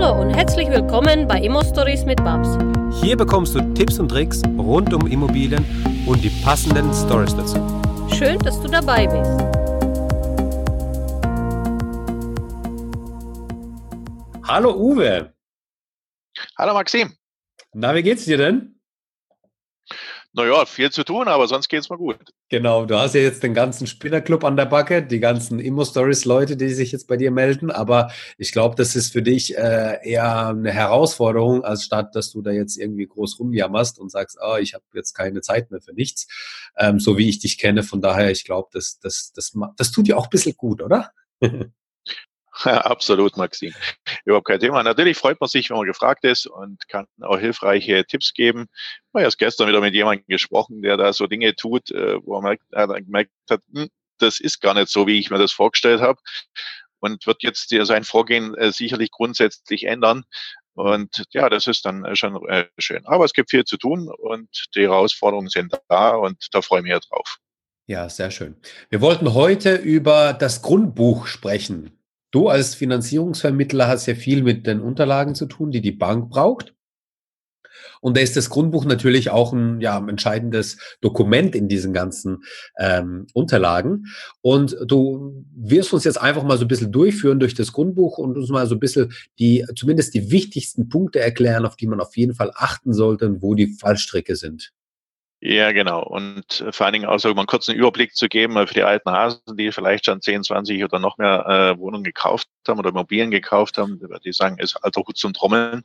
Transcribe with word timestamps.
Hallo 0.00 0.22
und 0.22 0.30
herzlich 0.30 0.70
willkommen 0.70 1.28
bei 1.28 1.42
Immo 1.42 1.62
Stories 1.62 2.06
mit 2.06 2.24
Babs. 2.24 2.48
Hier 3.02 3.18
bekommst 3.18 3.54
du 3.54 3.60
Tipps 3.74 3.98
und 3.98 4.08
Tricks 4.08 4.42
rund 4.56 4.94
um 4.94 5.06
Immobilien 5.06 5.62
und 6.06 6.24
die 6.24 6.30
passenden 6.42 6.90
Stories 6.94 7.36
dazu. 7.36 7.58
Schön, 8.16 8.38
dass 8.38 8.58
du 8.62 8.68
dabei 8.68 9.06
bist. 9.06 9.30
Hallo 14.48 14.74
Uwe. 14.74 15.34
Hallo 16.56 16.72
Maxim. 16.72 17.14
Na, 17.74 17.94
wie 17.94 18.02
geht's 18.02 18.24
dir 18.24 18.38
denn? 18.38 18.79
Naja, 20.32 20.64
viel 20.64 20.90
zu 20.90 21.02
tun, 21.02 21.26
aber 21.26 21.48
sonst 21.48 21.68
geht's 21.68 21.90
mir 21.90 21.98
gut. 21.98 22.18
Genau, 22.50 22.84
du 22.84 22.96
hast 22.96 23.14
ja 23.16 23.20
jetzt 23.20 23.42
den 23.42 23.52
ganzen 23.52 23.88
Spinnerclub 23.88 24.44
an 24.44 24.56
der 24.56 24.66
Backe, 24.66 25.02
die 25.02 25.18
ganzen 25.18 25.58
Immo-Stories-Leute, 25.58 26.56
die 26.56 26.68
sich 26.68 26.92
jetzt 26.92 27.08
bei 27.08 27.16
dir 27.16 27.32
melden, 27.32 27.72
aber 27.72 28.12
ich 28.38 28.52
glaube, 28.52 28.76
das 28.76 28.94
ist 28.94 29.12
für 29.12 29.22
dich 29.22 29.58
äh, 29.58 29.98
eher 30.08 30.48
eine 30.48 30.70
Herausforderung, 30.70 31.64
als 31.64 31.82
statt, 31.82 32.14
dass 32.14 32.30
du 32.30 32.42
da 32.42 32.52
jetzt 32.52 32.76
irgendwie 32.76 33.08
groß 33.08 33.40
rumjammerst 33.40 33.98
und 33.98 34.12
sagst, 34.12 34.38
oh, 34.40 34.56
ich 34.56 34.74
habe 34.74 34.84
jetzt 34.94 35.14
keine 35.14 35.40
Zeit 35.40 35.72
mehr 35.72 35.80
für 35.80 35.94
nichts, 35.94 36.28
ähm, 36.76 37.00
so 37.00 37.18
wie 37.18 37.28
ich 37.28 37.40
dich 37.40 37.58
kenne. 37.58 37.82
Von 37.82 38.00
daher, 38.00 38.30
ich 38.30 38.44
glaube, 38.44 38.68
das, 38.72 39.00
das, 39.00 39.32
das, 39.34 39.52
das 39.76 39.90
tut 39.90 40.06
dir 40.06 40.16
auch 40.16 40.26
ein 40.26 40.30
bisschen 40.30 40.54
gut, 40.56 40.80
oder? 40.80 41.10
Absolut, 42.64 43.36
Maxim. 43.36 43.74
Überhaupt 44.24 44.46
kein 44.46 44.60
Thema. 44.60 44.82
Natürlich 44.82 45.16
freut 45.16 45.40
man 45.40 45.48
sich, 45.48 45.70
wenn 45.70 45.76
man 45.76 45.86
gefragt 45.86 46.24
ist 46.24 46.46
und 46.46 46.86
kann 46.88 47.06
auch 47.20 47.38
hilfreiche 47.38 48.04
Tipps 48.04 48.34
geben. 48.34 48.66
Ich 48.72 49.14
habe 49.14 49.24
erst 49.24 49.38
gestern 49.38 49.68
wieder 49.68 49.80
mit 49.80 49.94
jemandem 49.94 50.26
gesprochen, 50.28 50.82
der 50.82 50.96
da 50.96 51.12
so 51.12 51.26
Dinge 51.26 51.54
tut, 51.54 51.90
äh, 51.90 52.16
wo 52.24 52.40
er 52.40 52.56
er 52.70 53.00
gemerkt 53.00 53.30
hat, 53.48 53.60
hm, 53.72 53.88
das 54.18 54.40
ist 54.40 54.60
gar 54.60 54.74
nicht 54.74 54.88
so, 54.88 55.06
wie 55.06 55.18
ich 55.18 55.30
mir 55.30 55.38
das 55.38 55.52
vorgestellt 55.52 56.00
habe 56.00 56.20
und 57.00 57.26
wird 57.26 57.42
jetzt 57.42 57.70
sein 57.70 58.04
Vorgehen 58.04 58.54
äh, 58.54 58.72
sicherlich 58.72 59.10
grundsätzlich 59.10 59.84
ändern. 59.84 60.24
Und 60.74 61.24
ja, 61.32 61.48
das 61.48 61.66
ist 61.66 61.84
dann 61.84 62.14
schon 62.16 62.46
äh, 62.48 62.66
schön. 62.78 63.04
Aber 63.06 63.24
es 63.24 63.32
gibt 63.32 63.50
viel 63.50 63.64
zu 63.64 63.76
tun 63.76 64.08
und 64.08 64.48
die 64.74 64.82
Herausforderungen 64.82 65.48
sind 65.48 65.74
da 65.88 66.10
und 66.10 66.46
da 66.52 66.62
freue 66.62 66.80
ich 66.80 66.84
mich 66.84 66.98
drauf. 67.08 67.38
Ja, 67.86 68.08
sehr 68.08 68.30
schön. 68.30 68.56
Wir 68.88 69.00
wollten 69.00 69.34
heute 69.34 69.74
über 69.74 70.32
das 70.32 70.62
Grundbuch 70.62 71.26
sprechen. 71.26 71.99
Du 72.30 72.48
als 72.48 72.74
Finanzierungsvermittler 72.74 73.88
hast 73.88 74.06
ja 74.06 74.14
viel 74.14 74.42
mit 74.42 74.66
den 74.66 74.80
Unterlagen 74.80 75.34
zu 75.34 75.46
tun, 75.46 75.70
die 75.70 75.80
die 75.80 75.92
Bank 75.92 76.30
braucht. 76.30 76.74
Und 78.00 78.16
da 78.16 78.20
ist 78.20 78.36
das 78.36 78.50
Grundbuch 78.50 78.84
natürlich 78.84 79.30
auch 79.30 79.52
ein, 79.52 79.80
ja, 79.80 79.98
entscheidendes 80.06 80.78
Dokument 81.00 81.54
in 81.54 81.68
diesen 81.68 81.92
ganzen 81.92 82.44
ähm, 82.78 83.26
Unterlagen. 83.34 84.06
Und 84.40 84.76
du 84.86 85.44
wirst 85.54 85.92
uns 85.92 86.04
jetzt 86.04 86.20
einfach 86.20 86.42
mal 86.42 86.58
so 86.58 86.64
ein 86.64 86.68
bisschen 86.68 86.92
durchführen 86.92 87.40
durch 87.40 87.54
das 87.54 87.72
Grundbuch 87.72 88.18
und 88.18 88.36
uns 88.36 88.48
mal 88.48 88.66
so 88.66 88.74
ein 88.74 88.80
bisschen 88.80 89.12
die, 89.38 89.64
zumindest 89.76 90.14
die 90.14 90.30
wichtigsten 90.30 90.88
Punkte 90.88 91.20
erklären, 91.20 91.66
auf 91.66 91.76
die 91.76 91.86
man 91.86 92.00
auf 92.00 92.16
jeden 92.16 92.34
Fall 92.34 92.52
achten 92.54 92.92
sollte 92.92 93.26
und 93.26 93.42
wo 93.42 93.54
die 93.54 93.74
Fallstricke 93.78 94.36
sind. 94.36 94.72
Ja, 95.42 95.72
genau. 95.72 96.02
Und 96.02 96.60
äh, 96.60 96.70
vor 96.70 96.84
allen 96.84 96.92
Dingen 96.92 97.06
auch 97.06 97.18
so 97.18 97.30
um 97.30 97.38
einen 97.38 97.46
kurzen 97.46 97.74
Überblick 97.74 98.14
zu 98.14 98.28
geben 98.28 98.58
äh, 98.58 98.66
für 98.66 98.74
die 98.74 98.82
alten 98.82 99.10
Hasen, 99.10 99.40
die 99.56 99.72
vielleicht 99.72 100.04
schon 100.04 100.20
10, 100.20 100.42
20 100.42 100.84
oder 100.84 100.98
noch 100.98 101.16
mehr 101.16 101.46
äh, 101.46 101.78
Wohnungen 101.78 102.04
gekauft 102.04 102.46
haben 102.68 102.78
oder 102.78 102.90
Immobilien 102.90 103.30
gekauft 103.30 103.78
haben, 103.78 103.98
die 104.22 104.32
sagen, 104.32 104.58
ist 104.58 104.76
alter 104.76 105.00
Hut 105.00 105.16
zum 105.16 105.32
Trommeln. 105.32 105.82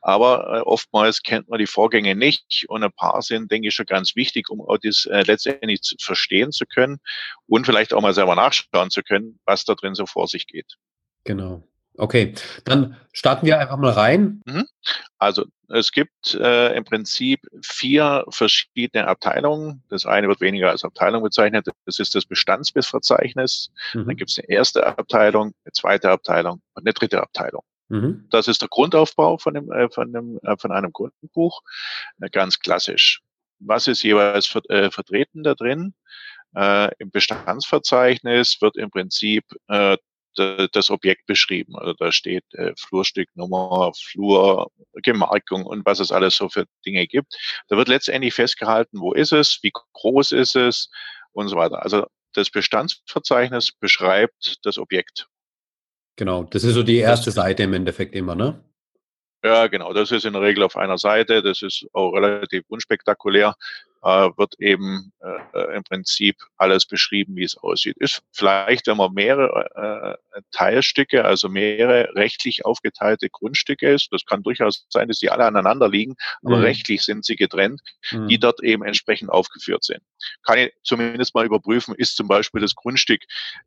Aber 0.00 0.58
äh, 0.58 0.60
oftmals 0.62 1.22
kennt 1.22 1.48
man 1.48 1.60
die 1.60 1.68
Vorgänge 1.68 2.16
nicht 2.16 2.64
und 2.68 2.82
ein 2.82 2.90
paar 2.90 3.22
sind, 3.22 3.48
denke 3.52 3.68
ich, 3.68 3.74
schon 3.74 3.86
ganz 3.86 4.16
wichtig, 4.16 4.50
um 4.50 4.60
auch 4.60 4.78
das 4.82 5.06
äh, 5.06 5.22
letztendlich 5.22 5.82
zu 5.82 5.94
verstehen 6.00 6.50
zu 6.50 6.66
können 6.66 6.98
und 7.46 7.64
vielleicht 7.64 7.94
auch 7.94 8.02
mal 8.02 8.14
selber 8.14 8.34
nachschauen 8.34 8.90
zu 8.90 9.04
können, 9.04 9.38
was 9.44 9.64
da 9.64 9.76
drin 9.76 9.94
so 9.94 10.06
vor 10.06 10.26
sich 10.26 10.48
geht. 10.48 10.74
Genau. 11.22 11.62
Okay, 11.98 12.34
dann 12.64 12.96
starten 13.12 13.46
wir 13.46 13.58
einfach 13.58 13.76
mal 13.76 13.92
rein. 13.92 14.42
Mhm. 14.44 14.66
Also 15.18 15.46
es 15.68 15.92
gibt 15.92 16.34
äh, 16.34 16.76
im 16.76 16.84
Prinzip 16.84 17.40
vier 17.62 18.24
verschiedene 18.28 19.08
Abteilungen. 19.08 19.82
Das 19.88 20.06
eine 20.06 20.28
wird 20.28 20.40
weniger 20.40 20.70
als 20.70 20.84
Abteilung 20.84 21.22
bezeichnet. 21.22 21.66
Das 21.86 21.98
ist 21.98 22.14
das 22.14 22.26
Bestandsverzeichnis. 22.26 23.70
Mhm. 23.94 24.06
Dann 24.06 24.16
gibt 24.16 24.30
es 24.30 24.38
eine 24.38 24.48
erste 24.48 24.86
Abteilung, 24.86 25.54
eine 25.64 25.72
zweite 25.72 26.10
Abteilung 26.10 26.60
und 26.74 26.86
eine 26.86 26.92
dritte 26.92 27.20
Abteilung. 27.22 27.62
Mhm. 27.88 28.26
Das 28.30 28.48
ist 28.48 28.62
der 28.62 28.68
Grundaufbau 28.68 29.38
von, 29.38 29.54
dem, 29.54 29.70
äh, 29.72 29.88
von, 29.88 30.12
dem, 30.12 30.38
äh, 30.42 30.56
von 30.58 30.72
einem 30.72 30.92
Kundenbuch. 30.92 31.62
Äh, 32.20 32.28
ganz 32.30 32.58
klassisch. 32.58 33.22
Was 33.58 33.86
ist 33.86 34.02
jeweils 34.02 34.46
ver 34.46 34.60
vertreten 34.90 35.42
da 35.42 35.54
drin? 35.54 35.94
Äh, 36.54 36.90
Im 36.98 37.10
Bestandsverzeichnis 37.10 38.58
wird 38.60 38.76
im 38.76 38.90
Prinzip 38.90 39.44
äh, 39.68 39.96
das 40.36 40.90
Objekt 40.90 41.26
beschrieben. 41.26 41.76
Also 41.76 41.94
da 41.94 42.12
steht 42.12 42.44
äh, 42.54 42.72
Flurstücknummer, 42.78 43.92
Flur, 43.94 44.70
Gemarkung 45.02 45.64
und 45.64 45.84
was 45.86 46.00
es 46.00 46.12
alles 46.12 46.36
so 46.36 46.48
für 46.48 46.66
Dinge 46.84 47.06
gibt. 47.06 47.34
Da 47.68 47.76
wird 47.76 47.88
letztendlich 47.88 48.34
festgehalten, 48.34 49.00
wo 49.00 49.12
ist 49.12 49.32
es, 49.32 49.58
wie 49.62 49.72
groß 49.92 50.32
ist 50.32 50.56
es 50.56 50.90
und 51.32 51.48
so 51.48 51.56
weiter. 51.56 51.82
Also 51.82 52.06
das 52.34 52.50
Bestandsverzeichnis 52.50 53.72
beschreibt 53.72 54.58
das 54.62 54.78
Objekt. 54.78 55.28
Genau, 56.16 56.44
das 56.44 56.64
ist 56.64 56.74
so 56.74 56.82
die 56.82 56.98
erste 56.98 57.30
Seite 57.30 57.64
im 57.64 57.74
Endeffekt 57.74 58.14
immer, 58.14 58.34
ne? 58.34 58.62
Ja, 59.44 59.66
genau. 59.68 59.92
Das 59.92 60.10
ist 60.10 60.24
in 60.24 60.32
der 60.32 60.42
Regel 60.42 60.62
auf 60.64 60.76
einer 60.76 60.98
Seite. 60.98 61.42
Das 61.42 61.62
ist 61.62 61.86
auch 61.92 62.12
relativ 62.12 62.64
unspektakulär 62.68 63.54
äh, 64.06 64.30
wird 64.36 64.54
eben 64.60 65.12
äh, 65.20 65.76
im 65.76 65.82
Prinzip 65.82 66.36
alles 66.56 66.86
beschrieben, 66.86 67.34
wie 67.34 67.42
es 67.42 67.56
aussieht. 67.56 67.96
Ist 67.98 68.22
vielleicht, 68.32 68.86
wenn 68.86 68.98
man 68.98 69.12
mehrere 69.12 70.16
äh, 70.32 70.42
Teilstücke, 70.52 71.24
also 71.24 71.48
mehrere 71.48 72.14
rechtlich 72.14 72.64
aufgeteilte 72.64 73.28
Grundstücke 73.28 73.92
ist, 73.92 74.12
das 74.12 74.24
kann 74.24 74.44
durchaus 74.44 74.86
sein, 74.90 75.08
dass 75.08 75.18
die 75.18 75.30
alle 75.30 75.44
aneinander 75.44 75.88
liegen, 75.88 76.14
aber 76.44 76.58
mhm. 76.58 76.62
rechtlich 76.62 77.02
sind 77.02 77.24
sie 77.24 77.34
getrennt, 77.34 77.80
mhm. 78.12 78.28
die 78.28 78.38
dort 78.38 78.62
eben 78.62 78.84
entsprechend 78.84 79.30
aufgeführt 79.30 79.82
sind. 79.82 80.02
Kann 80.44 80.58
ich 80.58 80.72
zumindest 80.84 81.34
mal 81.34 81.44
überprüfen, 81.44 81.94
ist 81.96 82.16
zum 82.16 82.28
Beispiel 82.28 82.60
das 82.60 82.76
Grundstück 82.76 83.22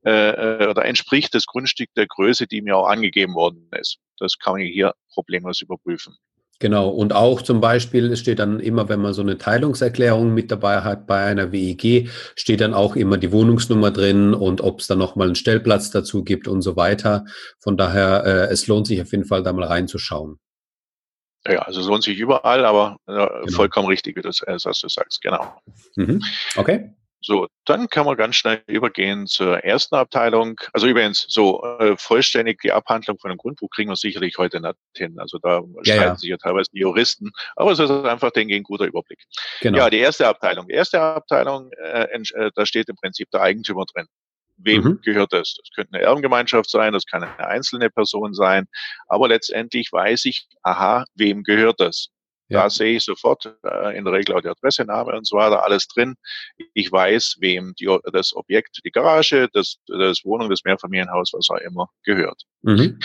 äh, 0.06 0.30
äh 0.30 0.68
oder 0.68 0.86
entspricht 0.86 1.36
das 1.36 1.48
Grundstück 1.48 1.90
der 1.98 2.08
Größe, 2.08 2.48
die 2.48 2.62
mir 2.62 2.78
auch 2.78 2.88
angegeben 2.88 3.36
worden 3.36 3.70
ist. 3.78 4.00
Das 4.20 4.38
kann 4.40 4.58
ich 4.58 4.72
hier 4.72 4.94
problemlos 5.14 5.62
überprüfen. 5.62 6.16
Genau, 6.62 6.90
und 6.90 7.14
auch 7.14 7.42
zum 7.42 7.62
Beispiel, 7.62 8.12
es 8.12 8.20
steht 8.20 8.40
dann 8.40 8.60
immer, 8.60 8.90
wenn 8.90 9.00
man 9.00 9.14
so 9.14 9.22
eine 9.22 9.38
Teilungserklärung 9.38 10.34
mit 10.34 10.52
dabei 10.52 10.82
hat 10.82 11.08
bei 11.08 11.24
einer 11.24 11.54
WEG, 11.54 12.10
steht 12.36 12.60
dann 12.60 12.74
auch 12.74 12.98
immer 12.98 13.18
die 13.18 13.32
Wohnungsnummer 13.32 13.92
drin 13.92 14.34
und 14.34 14.60
ob 14.60 14.82
es 14.82 14.88
dann 14.88 14.98
nochmal 14.98 15.28
einen 15.28 15.36
Stellplatz 15.36 15.90
dazu 15.90 16.22
gibt 16.26 16.50
und 16.50 16.62
so 16.62 16.76
weiter. 16.76 17.24
Von 17.60 17.78
daher, 17.78 18.26
äh, 18.26 18.54
es 18.54 18.68
lohnt 18.68 18.88
sich 18.88 19.02
auf 19.02 19.12
jeden 19.12 19.24
Fall 19.24 19.42
da 19.42 19.54
mal 19.54 19.68
reinzuschauen. 19.68 20.38
Ja, 21.48 21.60
also 21.60 21.80
es 21.80 21.88
lohnt 21.88 22.04
sich 22.04 22.20
überall, 22.20 22.66
aber 22.66 22.98
äh, 23.08 23.14
genau. 23.14 23.56
vollkommen 23.56 23.88
richtig, 23.88 24.18
wie 24.18 24.22
du 24.22 24.28
es 24.28 24.42
äh, 24.42 24.60
sagst, 24.60 25.22
genau. 25.22 25.54
Mhm. 25.96 26.22
Okay. 26.58 26.94
So, 27.22 27.48
dann 27.66 27.90
kann 27.90 28.06
man 28.06 28.16
ganz 28.16 28.38
schnell 28.38 28.62
übergehen 28.68 29.28
zur 29.28 29.64
ersten 29.64 29.96
Abteilung. 29.96 30.60
Also 30.72 30.88
übrigens, 30.88 31.26
so 31.28 31.62
äh, 31.80 31.98
vollständig 31.98 32.62
die 32.62 32.72
Abhandlung 32.72 33.20
von 33.20 33.30
einem 33.30 33.38
Grundbuch 33.38 33.70
kriegen 33.72 33.90
wir 33.90 33.98
sicherlich 33.98 34.38
heute 34.38 34.62
nicht 34.62 34.76
hin. 34.96 35.20
Also 35.20 35.38
da 35.40 35.60
ja, 35.60 35.84
streiten 35.84 36.02
ja. 36.02 36.16
sich 36.16 36.30
ja 36.30 36.38
teilweise 36.38 36.70
die 36.72 36.80
Juristen, 36.80 37.32
aber 37.58 37.72
es 37.72 37.80
ist 37.80 37.92
einfach, 37.92 38.32
denke 38.32 38.54
ich, 38.54 38.62
ein 38.62 38.64
guter 38.64 38.86
Überblick. 38.86 39.20
Genau. 39.60 39.80
Ja, 39.80 39.90
die 39.90 39.98
erste 39.98 40.28
Abteilung. 40.28 40.68
Die 40.68 40.74
erste 40.74 41.02
Abteilung, 41.02 41.72
äh, 41.74 42.04
äh, 42.04 42.52
da 42.56 42.66
steht 42.66 42.88
im 42.88 42.96
Prinzip 42.96 43.30
der 43.32 43.42
Eigentümer 43.42 43.84
drin. 43.94 44.08
Wem 44.62 44.84
mhm. 44.84 45.02
gehört 45.02 45.34
das? 45.34 45.56
Das 45.56 45.70
könnte 45.74 45.94
eine 45.94 46.04
Erbengemeinschaft 46.04 46.70
sein, 46.70 46.94
das 46.94 47.06
kann 47.06 47.24
eine 47.24 47.48
einzelne 47.48 47.90
Person 47.90 48.34
sein, 48.34 48.68
aber 49.08 49.30
letztendlich 49.30 49.92
weiß 49.92 50.26
ich, 50.26 50.48
aha, 50.64 51.06
wem 51.16 51.44
gehört 51.44 51.80
das? 51.80 52.10
Ja. 52.50 52.64
Da 52.64 52.70
sehe 52.70 52.98
ich 52.98 53.04
sofort 53.04 53.46
äh, 53.64 53.98
in 53.98 54.04
der 54.04 54.14
Regel 54.14 54.36
auch 54.36 54.42
die 54.42 54.50
Adresse, 54.50 54.84
Name 54.84 55.16
und 55.16 55.28
so 55.28 55.38
weiter, 55.38 55.64
alles 55.64 55.88
drin. 55.88 56.16
Ich 56.74 56.92
weiß, 56.92 57.38
wem 57.40 57.74
die, 57.80 57.96
das 58.12 58.36
Objekt, 58.36 58.80
die 58.84 58.92
Garage, 58.92 59.48
das, 59.54 59.78
das 59.88 60.26
Wohnung, 60.26 60.50
das 60.50 60.64
Mehrfamilienhaus, 60.64 61.32
was 61.34 61.50
auch 61.50 61.64
immer 61.64 61.90
gehört. 62.04 62.44
Mhm. 62.64 63.00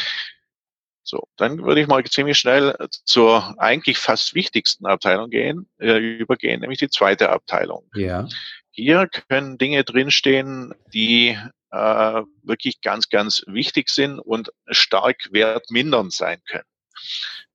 So, 1.03 1.29
dann 1.37 1.63
würde 1.63 1.83
ich 1.83 1.87
mal 1.87 2.03
ziemlich 2.05 2.39
schnell 2.39 2.75
zur 3.05 3.55
eigentlich 3.59 3.99
fast 3.99 4.35
wichtigsten 4.35 4.87
Abteilung 4.87 5.29
gehen, 5.29 5.69
äh, 5.79 5.99
übergehen, 5.99 6.63
nämlich 6.63 6.79
die 6.79 6.89
zweite 6.89 7.29
Abteilung. 7.29 7.87
Ja. 7.95 8.27
Hier 8.71 9.09
können 9.29 9.59
Dinge 9.59 9.85
drinstehen, 9.85 10.75
die 10.95 11.39
äh, 11.71 12.23
wirklich 12.43 12.81
ganz, 12.81 13.11
ganz 13.11 13.45
wichtig 13.47 13.91
sind 13.91 14.19
und 14.19 14.51
stark 14.69 15.29
wertmindernd 15.31 16.13
sein 16.13 16.41
können. 16.49 16.65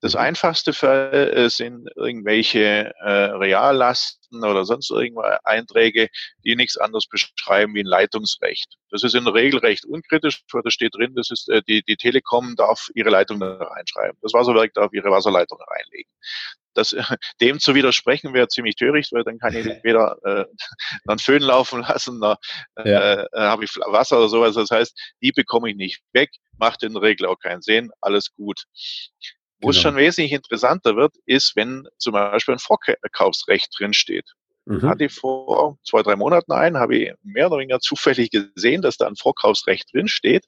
Das 0.01 0.13
mhm. 0.13 0.19
einfachste 0.19 0.74
Fall 0.74 1.34
äh, 1.36 1.50
sind 1.50 1.90
irgendwelche 1.96 2.94
äh, 3.00 3.10
Reallasten 3.10 4.44
oder 4.44 4.63
sonst 4.66 4.90
irgendwelche 4.92 5.46
Einträge, 5.46 6.10
die 6.46 6.56
nichts 6.56 6.78
anderes 6.78 7.07
beschreiben 7.07 7.74
wie 7.74 7.81
ein 7.81 7.86
Leitungsrecht. 7.86 8.75
Das 8.92 9.04
ist 9.04 9.16
in 9.16 9.25
der 9.25 9.34
Regel 9.34 9.60
recht 9.60 9.86
unkritisch, 9.86 10.44
weil 10.51 10.62
da 10.63 10.72
steht 10.72 10.96
drin, 10.96 11.13
das 11.16 11.31
ist 11.31 11.50
äh, 11.50 11.62
die, 11.68 11.84
die 11.84 11.98
Telekom 11.98 12.56
darf 12.56 12.90
ihre 12.96 13.10
Leitung 13.10 13.40
da 13.40 13.56
reinschreiben. 13.56 14.18
Das 14.22 14.34
Wasserwerk 14.34 14.74
darf 14.74 14.94
ihre 14.94 15.12
Wasserleitung 15.12 15.60
reinlegen. 15.62 16.12
das, 16.75 16.96
dem 17.42 17.60
zu 17.60 17.75
widersprechen 17.75 18.34
wäre 18.34 18.48
ziemlich 18.48 18.75
töricht, 18.75 19.12
weil 19.12 19.24
dann 19.24 19.38
kann 19.40 19.56
ich 19.56 19.66
weder 19.84 20.18
äh, 20.24 20.46
einen 21.07 21.19
Föhn 21.19 21.42
laufen 21.42 21.81
lassen, 21.81 22.19
noch 22.19 22.38
äh, 22.78 22.90
ja. 22.90 23.24
äh, 23.24 23.28
habe 23.34 23.66
ich 23.66 23.75
Wasser 23.75 24.19
oder 24.19 24.30
sowas. 24.30 24.56
Das 24.56 24.72
heißt, 24.72 24.98
die 25.22 25.34
bekomme 25.34 25.69
ich 25.69 25.75
nicht 25.75 26.01
weg, 26.13 26.30
macht 26.57 26.84
in 26.84 26.94
der 26.94 27.01
Regel 27.01 27.25
auch 27.28 27.40
keinen 27.40 27.62
Sinn, 27.62 27.92
alles 28.00 28.34
gut. 28.34 28.63
Wo 29.62 29.68
genau. 29.68 29.72
es 29.72 29.78
schon 29.82 29.96
wesentlich 29.96 30.32
interessanter 30.32 30.96
wird, 30.96 31.16
ist, 31.26 31.56
wenn 31.56 31.88
zum 31.98 32.14
Beispiel 32.14 32.56
ein 32.56 32.60
Vorkaufsrecht 32.60 33.70
drinsteht. 33.78 34.26
Mhm. 34.66 34.84
Hatte 34.84 35.06
ich 35.06 35.14
vor 35.14 35.78
zwei, 35.84 36.04
drei 36.04 36.16
Monaten 36.16 36.52
ein, 36.52 36.78
habe 36.78 36.96
ich 36.96 37.14
mehr 37.24 37.48
oder 37.48 37.58
weniger 37.58 37.80
zufällig 37.80 38.30
gesehen, 38.32 38.82
dass 38.82 38.98
da 38.98 39.08
ein 39.08 39.16
Vorkaufsrecht 39.16 39.94
drinsteht 39.94 40.46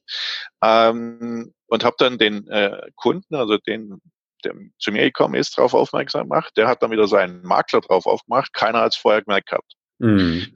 ähm, 0.63 1.53
und 1.67 1.83
habe 1.83 1.95
dann 1.97 2.17
den 2.17 2.47
äh, 2.47 2.89
Kunden, 2.95 3.35
also 3.35 3.57
den 3.57 3.99
der 4.43 4.55
zu 4.79 4.91
mir 4.91 5.03
gekommen 5.03 5.35
ist, 5.35 5.57
darauf 5.57 5.73
aufmerksam 5.73 6.23
gemacht. 6.23 6.53
Der 6.57 6.67
hat 6.67 6.81
dann 6.81 6.91
wieder 6.91 7.07
seinen 7.07 7.43
Makler 7.43 7.81
drauf 7.81 8.05
aufgemacht. 8.05 8.53
Keiner 8.53 8.81
hat 8.81 8.93
es 8.93 8.99
vorher 8.99 9.21
gemerkt 9.21 9.49
gehabt. 9.49 9.73
Mhm. 9.99 10.53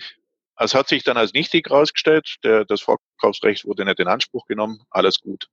Es 0.57 0.74
hat 0.74 0.88
sich 0.88 1.04
dann 1.04 1.18
als 1.18 1.34
nichtig 1.34 1.69
herausgestellt. 1.69 2.36
Das 2.42 2.81
Vorkaufsrecht 2.81 3.66
wurde 3.66 3.86
nicht 3.86 4.00
in 4.00 4.07
Anspruch 4.07 4.46
genommen. 4.46 4.81
Alles 4.90 5.19
gut. 5.19 5.48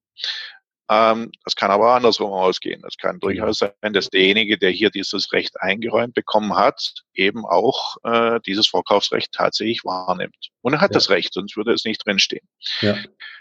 Ähm, 0.93 1.33
das 1.45 1.57
kann 1.57 1.71
aber 1.71 1.95
andersrum 1.95 2.33
ausgehen. 2.33 2.83
Es 2.87 2.97
kann 2.97 3.19
durchaus 3.19 3.59
sein, 3.59 3.93
dass 3.93 4.11
derjenige, 4.11 4.59
der 4.59 4.71
hier 4.71 4.91
dieses 4.91 5.33
Recht 5.33 5.61
eingeräumt 5.61 6.15
bekommen 6.15 6.55
hat, 6.55 6.95
eben 7.15 7.47
auch 7.47 7.97
äh, 8.05 8.41
dieses 8.47 8.67
Vorkaufsrecht 8.67 9.33
tatsächlich 9.33 9.85
wahrnimmt. 9.85 10.51
Und 10.61 10.75
er 10.75 10.81
hat 10.81 10.91
ja. 10.91 10.95
das 10.95 11.09
Recht, 11.09 11.33
sonst 11.33 11.57
würde 11.57 11.73
es 11.73 11.85
nicht 11.85 12.05
drinstehen. 12.05 12.47
Ja. 12.81 12.97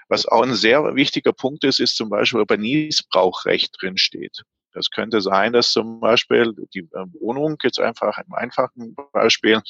Was 0.08 0.26
auch 0.26 0.44
ein 0.44 0.56
sehr 0.56 0.96
wichtiger 0.96 1.34
Punkt 1.34 1.64
ist, 1.64 1.80
ist 1.80 1.98
zum 1.98 2.10
Beispiel, 2.10 2.40
ob 2.40 2.52
ein 2.52 2.62
Niesbrauchrecht 2.62 3.76
drinsteht. 3.82 4.44
Das 4.74 4.90
könnte 4.90 5.22
sein, 5.22 5.54
dass 5.54 5.72
zum 5.72 6.00
Beispiel 6.00 6.54
die 6.74 6.80
äh, 6.80 7.06
Wohnung 7.20 7.58
jetzt 7.64 7.80
einfach 7.80 8.18
im 8.18 8.34
einfachen 8.34 8.96
Beispiel 9.12 9.62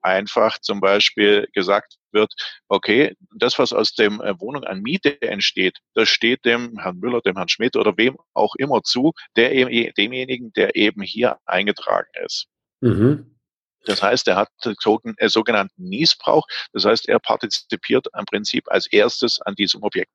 einfach 0.00 0.58
zum 0.60 0.80
Beispiel 0.80 1.48
gesagt 1.52 1.96
wird, 2.12 2.32
okay, 2.68 3.14
das, 3.36 3.58
was 3.58 3.72
aus 3.72 3.92
dem 3.94 4.20
äh, 4.20 4.38
Wohnung 4.40 4.64
an 4.64 4.80
Miete 4.80 5.20
entsteht, 5.20 5.78
das 5.94 6.08
steht 6.08 6.44
dem 6.44 6.78
Herrn 6.78 6.98
Müller, 6.98 7.20
dem 7.20 7.36
Herrn 7.36 7.48
Schmidt 7.48 7.76
oder 7.76 7.96
wem 7.96 8.16
auch 8.32 8.54
immer 8.56 8.82
zu, 8.82 9.12
der 9.36 9.52
eben, 9.52 9.92
demjenigen, 9.94 10.52
der 10.52 10.74
eben 10.76 11.02
hier 11.02 11.38
eingetragen 11.44 12.08
ist. 12.24 12.46
Mhm. 12.80 13.36
Das 13.84 14.02
heißt, 14.02 14.26
er 14.28 14.36
hat 14.36 14.50
äh, 14.64 15.28
sogenannten 15.28 15.84
Niesbrauch. 15.88 16.46
Das 16.72 16.84
heißt, 16.84 17.08
er 17.08 17.18
partizipiert 17.20 18.08
im 18.18 18.24
Prinzip 18.24 18.64
als 18.68 18.86
erstes 18.88 19.40
an 19.40 19.54
diesem 19.54 19.82
Objekt. 19.82 20.12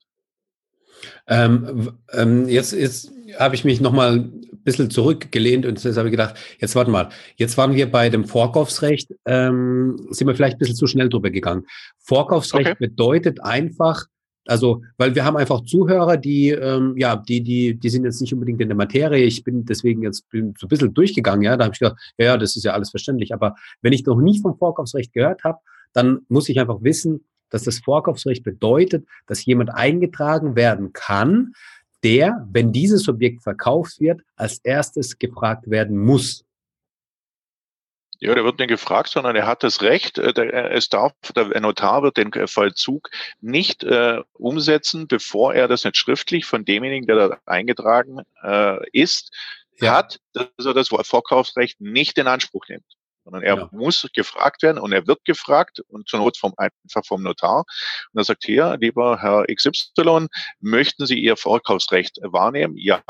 Ähm, 1.27 1.92
ähm, 2.13 2.48
jetzt 2.48 2.74
jetzt 2.74 3.12
habe 3.38 3.56
ich 3.56 3.63
mich 3.63 3.81
nochmal 3.81 4.19
ein 4.19 4.63
bisschen 4.63 4.89
zurückgelehnt 4.89 5.65
und 5.65 5.83
jetzt 5.83 5.98
habe 5.98 6.09
ich 6.09 6.12
gedacht, 6.12 6.36
jetzt 6.59 6.75
warte 6.75 6.92
mal, 6.92 7.09
jetzt 7.36 7.57
waren 7.57 7.74
wir 7.74 7.89
bei 7.89 8.09
dem 8.09 8.25
Vorkaufsrecht, 8.25 9.13
ähm, 9.25 10.07
sind 10.09 10.27
wir 10.27 10.36
vielleicht 10.36 10.56
ein 10.56 10.59
bisschen 10.59 10.75
zu 10.75 10.88
schnell 10.88 11.09
drüber 11.09 11.30
gegangen. 11.30 11.65
Vorkaufsrecht 12.00 12.71
okay. 12.71 12.77
bedeutet 12.80 13.44
einfach, 13.44 14.06
also, 14.48 14.81
weil 14.98 15.15
wir 15.15 15.24
haben 15.24 15.38
einfach 15.38 15.62
Zuhörer, 15.62 16.18
die, 16.18 16.50
ähm, 16.50 16.95
ja, 16.98 17.15
die, 17.15 17.42
die, 17.42 17.75
die 17.75 17.89
sind 17.89 18.06
jetzt 18.06 18.21
nicht 18.21 18.33
unbedingt 18.33 18.59
in 18.62 18.69
der 18.69 18.77
Materie. 18.77 19.24
Ich 19.24 19.44
bin 19.44 19.65
deswegen 19.65 20.01
jetzt 20.04 20.30
bin 20.30 20.54
so 20.57 20.65
ein 20.65 20.69
bisschen 20.69 20.94
durchgegangen, 20.94 21.44
ja. 21.44 21.57
Da 21.57 21.65
habe 21.65 21.74
ich 21.74 21.80
gedacht, 21.80 21.97
ja, 22.18 22.25
ja, 22.25 22.38
das 22.38 22.56
ist 22.56 22.63
ja 22.63 22.74
alles 22.74 22.89
verständlich. 22.89 23.33
Aber 23.33 23.56
wenn 23.81 23.94
ich 23.94 24.06
noch 24.06 24.19
nicht 24.19 24.42
vom 24.42 24.57
Vorkaufsrecht 24.57 25.13
gehört 25.13 25.44
habe, 25.44 25.59
dann 25.94 26.21
muss 26.27 26.50
ich 26.50 26.59
einfach 26.59 26.81
wissen, 26.81 27.25
dass 27.51 27.63
das 27.63 27.80
Vorkaufsrecht 27.80 28.44
bedeutet, 28.44 29.06
dass 29.27 29.45
jemand 29.45 29.69
eingetragen 29.69 30.56
werden 30.56 30.94
kann, 30.94 31.53
der, 32.03 32.48
wenn 32.51 32.71
dieses 32.71 33.07
Objekt 33.07 33.44
verkauft 33.44 34.00
wird, 34.00 34.21
als 34.36 34.57
erstes 34.59 35.19
gefragt 35.19 35.69
werden 35.69 35.98
muss. 36.00 36.44
Ja, 38.19 38.36
der 38.36 38.44
wird 38.44 38.59
nicht 38.59 38.69
gefragt, 38.69 39.09
sondern 39.09 39.36
er 39.36 39.48
hat 39.48 39.63
das 39.63 39.81
Recht, 39.81 40.19
äh, 40.19 40.31
der, 40.33 40.71
es 40.71 40.89
darf, 40.89 41.13
der 41.36 41.59
Notar 41.59 42.03
wird 42.03 42.18
den 42.18 42.31
Vollzug 42.48 43.09
nicht 43.39 43.83
äh, 43.83 44.21
umsetzen, 44.33 45.07
bevor 45.07 45.56
er 45.56 45.68
das 45.68 45.83
nicht 45.83 45.97
schriftlich 45.97 46.45
von 46.45 46.63
demjenigen, 46.63 47.07
der 47.07 47.30
da 47.30 47.38
eingetragen 47.45 48.21
äh, 48.44 48.77
ist, 48.92 49.36
ja. 49.80 49.97
hat, 49.97 50.19
dass 50.33 50.47
er 50.63 50.75
das 50.75 50.89
Vorkaufsrecht 50.89 51.81
nicht 51.81 52.18
in 52.19 52.27
Anspruch 52.27 52.68
nimmt 52.68 52.86
sondern 53.23 53.44
er 53.44 53.57
ja. 53.57 53.69
muss 53.71 54.07
gefragt 54.13 54.63
werden 54.63 54.77
und 54.77 54.91
er 54.91 55.07
wird 55.07 55.23
gefragt 55.25 55.81
und 55.88 56.07
zur 56.07 56.19
Not 56.19 56.38
vom, 56.38 56.53
einfach 56.57 57.06
vom 57.06 57.23
Notar. 57.23 57.65
Und 58.13 58.19
er 58.19 58.23
sagt, 58.23 58.44
hier, 58.45 58.77
lieber 58.79 59.21
Herr 59.21 59.45
XY, 59.53 60.27
möchten 60.59 61.06
Sie 61.06 61.19
Ihr 61.19 61.38
Vorkaufsrecht 61.38 62.18
wahrnehmen? 62.23 62.75
Ja, 62.77 63.01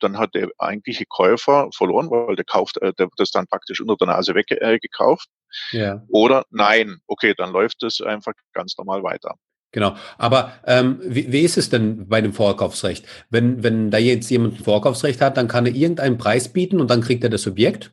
dann 0.00 0.18
hat 0.18 0.34
der 0.34 0.48
eigentliche 0.58 1.04
Käufer 1.06 1.68
verloren, 1.74 2.10
weil 2.10 2.36
der 2.36 2.44
kauft, 2.44 2.78
äh, 2.78 2.92
der 2.94 3.06
wird 3.06 3.18
das 3.18 3.30
dann 3.30 3.46
praktisch 3.46 3.80
unter 3.80 3.96
der 3.96 4.08
Nase 4.08 4.34
weggekauft. 4.34 5.28
Äh, 5.72 5.78
ja. 5.78 6.02
Oder 6.08 6.44
nein, 6.50 6.98
okay, 7.06 7.34
dann 7.36 7.52
läuft 7.52 7.82
es 7.82 8.00
einfach 8.00 8.32
ganz 8.52 8.76
normal 8.78 9.02
weiter. 9.02 9.34
Genau. 9.72 9.94
Aber 10.18 10.52
ähm, 10.66 10.98
wie, 11.02 11.30
wie 11.30 11.42
ist 11.42 11.56
es 11.56 11.70
denn 11.70 12.08
bei 12.08 12.20
dem 12.20 12.32
Vorkaufsrecht? 12.32 13.06
Wenn, 13.30 13.62
wenn 13.62 13.90
da 13.90 13.98
jetzt 13.98 14.28
jemand 14.30 14.54
ein 14.58 14.64
Vorkaufsrecht 14.64 15.20
hat, 15.20 15.36
dann 15.36 15.46
kann 15.46 15.66
er 15.66 15.74
irgendeinen 15.74 16.18
Preis 16.18 16.52
bieten 16.52 16.80
und 16.80 16.90
dann 16.90 17.02
kriegt 17.02 17.22
er 17.22 17.30
das 17.30 17.46
Objekt? 17.46 17.92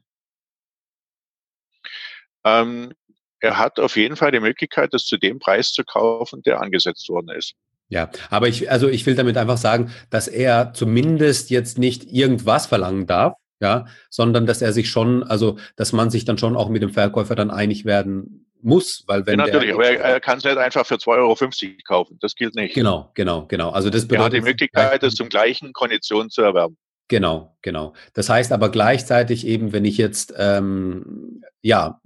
Ähm, 2.47 2.93
er 3.39 3.57
hat 3.57 3.79
auf 3.79 3.95
jeden 3.95 4.15
Fall 4.15 4.31
die 4.31 4.39
Möglichkeit, 4.39 4.93
das 4.93 5.05
zu 5.05 5.17
dem 5.17 5.39
Preis 5.39 5.71
zu 5.71 5.83
kaufen, 5.83 6.41
der 6.43 6.61
angesetzt 6.61 7.07
worden 7.09 7.29
ist. 7.29 7.53
Ja, 7.89 8.09
aber 8.29 8.47
ich, 8.47 8.69
also 8.69 8.89
ich 8.89 9.05
will 9.05 9.15
damit 9.15 9.37
einfach 9.37 9.57
sagen, 9.57 9.93
dass 10.09 10.27
er 10.27 10.73
zumindest 10.73 11.49
jetzt 11.49 11.77
nicht 11.77 12.11
irgendwas 12.11 12.65
verlangen 12.65 13.07
darf, 13.07 13.35
ja, 13.61 13.85
sondern 14.09 14.45
dass 14.45 14.61
er 14.61 14.73
sich 14.73 14.89
schon, 14.89 15.23
also 15.23 15.57
dass 15.77 15.93
man 15.93 16.09
sich 16.09 16.25
dann 16.25 16.37
schon 16.37 16.57
auch 16.57 16.69
mit 16.69 16.81
dem 16.81 16.89
Verkäufer 16.89 17.35
dann 17.35 17.49
einig 17.49 17.85
werden 17.85 18.45
muss, 18.61 19.03
weil 19.07 19.25
wenn 19.25 19.39
ja, 19.39 19.45
natürlich, 19.45 19.73
aber 19.73 19.85
er, 19.85 19.99
er 19.99 20.19
kann 20.19 20.39
es 20.39 20.43
nicht 20.43 20.57
einfach 20.57 20.85
für 20.85 20.95
2,50 20.95 21.07
Euro 21.15 21.75
kaufen. 21.87 22.17
Das 22.19 22.35
gilt 22.35 22.55
nicht. 22.55 22.73
Genau, 22.75 23.11
genau, 23.13 23.45
genau. 23.45 23.69
Also 23.69 23.89
das 23.89 24.07
bedeutet, 24.07 24.19
er 24.19 24.25
hat 24.25 24.33
die 24.33 24.49
Möglichkeit, 24.49 25.03
es 25.03 25.15
zum 25.15 25.29
gleichen 25.29 25.73
Konditionen 25.73 26.29
zu 26.29 26.41
erwerben. 26.41 26.77
Genau, 27.09 27.55
genau. 27.61 27.93
Das 28.13 28.29
heißt 28.29 28.51
aber 28.51 28.69
gleichzeitig 28.69 29.47
eben, 29.47 29.71
wenn 29.71 29.85
ich 29.85 29.97
jetzt 29.97 30.33
ähm, 30.37 31.41
ja 31.61 32.01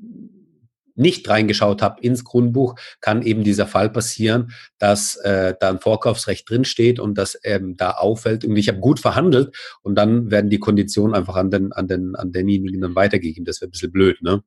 nicht 0.95 1.27
reingeschaut 1.27 1.81
habe 1.81 2.01
ins 2.01 2.23
Grundbuch, 2.23 2.75
kann 2.99 3.23
eben 3.23 3.43
dieser 3.43 3.65
Fall 3.65 3.89
passieren, 3.89 4.51
dass 4.77 5.15
äh, 5.15 5.55
da 5.59 5.69
ein 5.69 5.79
Vorkaufsrecht 5.79 6.47
drinsteht 6.49 6.99
und 6.99 7.17
das 7.17 7.39
ähm, 7.43 7.75
da 7.77 7.91
auffällt 7.91 8.45
und 8.45 8.55
ich 8.57 8.67
habe 8.67 8.79
gut 8.79 8.99
verhandelt 8.99 9.55
und 9.81 9.95
dann 9.95 10.29
werden 10.29 10.49
die 10.49 10.59
Konditionen 10.59 11.15
einfach 11.15 11.35
an 11.35 11.49
den 11.49 11.71
an 11.71 11.87
den 11.87 12.15
an 12.15 12.31
denjenigen 12.31 12.81
dann 12.81 12.95
weitergegeben. 12.95 13.45
Das 13.45 13.61
wäre 13.61 13.69
ein 13.69 13.71
bisschen 13.71 13.91
blöd, 13.91 14.21
ne? 14.21 14.43